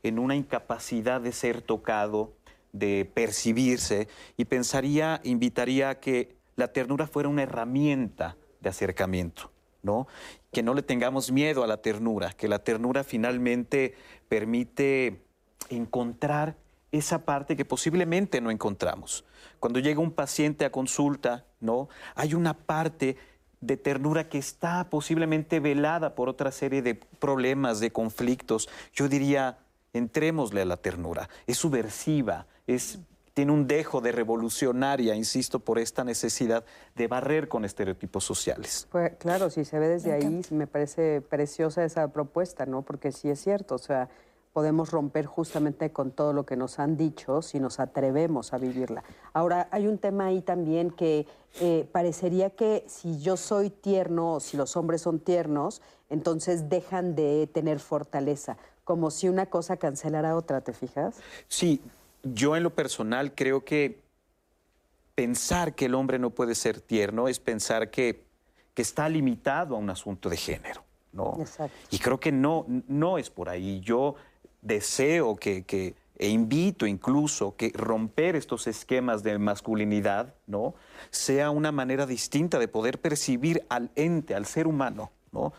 [0.02, 2.34] en una incapacidad de ser tocado,
[2.72, 9.50] de percibirse, y pensaría, invitaría a que la ternura fuera una herramienta de acercamiento,
[9.82, 10.06] ¿no?
[10.52, 13.94] Que no le tengamos miedo a la ternura, que la ternura finalmente
[14.28, 15.24] permite
[15.68, 16.56] encontrar
[16.92, 19.24] esa parte que posiblemente no encontramos.
[19.58, 21.88] Cuando llega un paciente a consulta, ¿no?
[22.14, 23.16] Hay una parte
[23.60, 28.68] de ternura que está posiblemente velada por otra serie de problemas, de conflictos.
[28.92, 29.58] Yo diría,
[29.92, 31.28] entrémosle a la ternura.
[31.46, 32.98] Es subversiva, es
[33.34, 36.64] tiene un dejo de revolucionaria, insisto, por esta necesidad
[36.96, 38.88] de barrer con estereotipos sociales.
[38.90, 42.82] Pues, claro, si se ve desde ahí, me parece preciosa esa propuesta, ¿no?
[42.82, 44.08] Porque sí es cierto, o sea,
[44.52, 49.04] podemos romper justamente con todo lo que nos han dicho si nos atrevemos a vivirla.
[49.32, 51.26] Ahora, hay un tema ahí también que
[51.60, 57.14] eh, parecería que si yo soy tierno o si los hombres son tiernos, entonces dejan
[57.14, 61.16] de tener fortaleza, como si una cosa cancelara otra, ¿te fijas?
[61.48, 61.80] Sí,
[62.24, 64.02] yo en lo personal creo que
[65.14, 68.24] pensar que el hombre no puede ser tierno es pensar que,
[68.74, 70.82] que está limitado a un asunto de género.
[71.12, 71.36] ¿no?
[71.40, 71.76] Exacto.
[71.90, 73.80] Y creo que no, no es por ahí.
[73.80, 74.14] Yo
[74.62, 80.74] deseo que, e invito incluso que romper estos esquemas de masculinidad, ¿no?
[81.10, 85.52] Sea una manera distinta de poder percibir al ente, al ser humano, ¿no?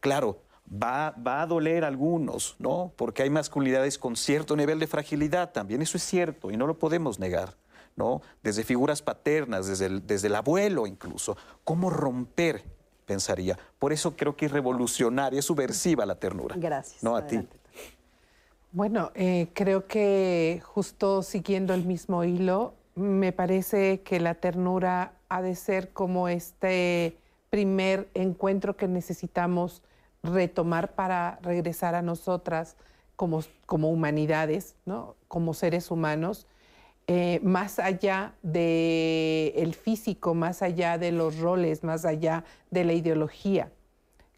[0.00, 0.38] Claro,
[0.70, 2.92] va, va a doler a algunos, ¿no?
[2.96, 6.78] Porque hay masculinidades con cierto nivel de fragilidad también, eso es cierto y no lo
[6.78, 7.54] podemos negar.
[7.96, 8.20] ¿no?
[8.42, 11.34] Desde figuras paternas, desde el, desde el abuelo incluso.
[11.64, 12.62] ¿Cómo romper
[13.06, 13.58] pensaría.
[13.78, 16.56] Por eso creo que es revolucionaria, es subversiva la ternura.
[16.58, 17.02] Gracias.
[17.02, 17.48] No a ti.
[18.76, 25.40] Bueno, eh, creo que justo siguiendo el mismo hilo, me parece que la ternura ha
[25.40, 27.16] de ser como este
[27.48, 29.82] primer encuentro que necesitamos
[30.22, 32.76] retomar para regresar a nosotras
[33.16, 35.16] como, como humanidades, ¿no?
[35.26, 36.46] como seres humanos,
[37.06, 42.92] eh, más allá del el físico, más allá de los roles, más allá de la
[42.92, 43.72] ideología.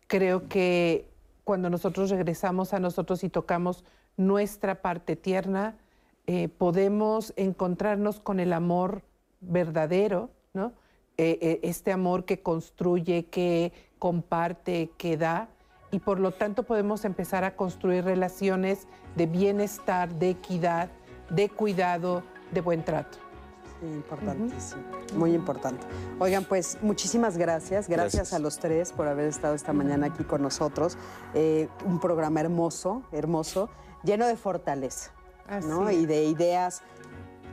[0.07, 1.09] Creo que
[1.43, 3.84] cuando nosotros regresamos a nosotros y tocamos
[4.18, 5.76] nuestra parte tierna,
[6.26, 9.02] eh, podemos encontrarnos con el amor
[9.40, 10.72] verdadero, ¿no?
[11.16, 15.48] Eh, eh, este amor que construye, que comparte, que da,
[15.90, 20.90] y por lo tanto podemos empezar a construir relaciones de bienestar, de equidad,
[21.30, 23.18] de cuidado, de buen trato.
[23.80, 24.82] Sí, importantísimo,
[25.14, 25.86] muy importante.
[26.18, 27.88] Oigan, pues muchísimas gracias.
[27.88, 28.32] gracias.
[28.32, 30.98] a los tres por haber estado esta mañana aquí con nosotros.
[31.86, 33.70] un programa hermoso, hermoso
[34.03, 35.11] lleno de fortaleza
[35.64, 35.90] ¿no?
[35.90, 36.82] y de ideas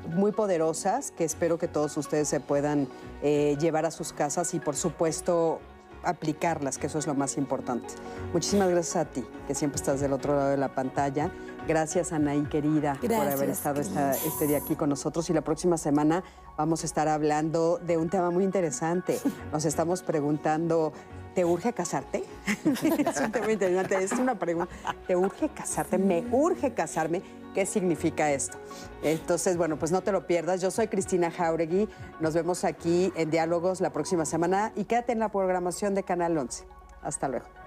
[0.10, 2.88] muy poderosas que espero que todos ustedes se puedan
[3.22, 5.60] eh, llevar a sus casas y por supuesto
[6.04, 7.88] aplicarlas, que eso es lo más importante.
[8.32, 11.32] Muchísimas gracias a ti, que siempre estás del otro lado de la pantalla.
[11.68, 15.28] Gracias, Anaí, querida, por haber estado este día aquí con nosotros.
[15.32, 16.24] Y la próxima semana
[16.58, 19.20] vamos a estar hablando de un tema muy interesante.
[19.52, 20.94] Nos estamos preguntando
[21.36, 22.24] ¿Te urge casarte?
[22.66, 24.74] es un tema interesante, es una pregunta.
[25.06, 25.98] ¿Te urge casarte?
[25.98, 27.22] ¿Me urge casarme?
[27.54, 28.58] ¿Qué significa esto?
[29.04, 30.62] Entonces, bueno, pues no te lo pierdas.
[30.62, 31.90] Yo soy Cristina Jauregui.
[32.22, 36.38] Nos vemos aquí en Diálogos la próxima semana y quédate en la programación de Canal
[36.38, 36.66] 11.
[37.02, 37.65] Hasta luego.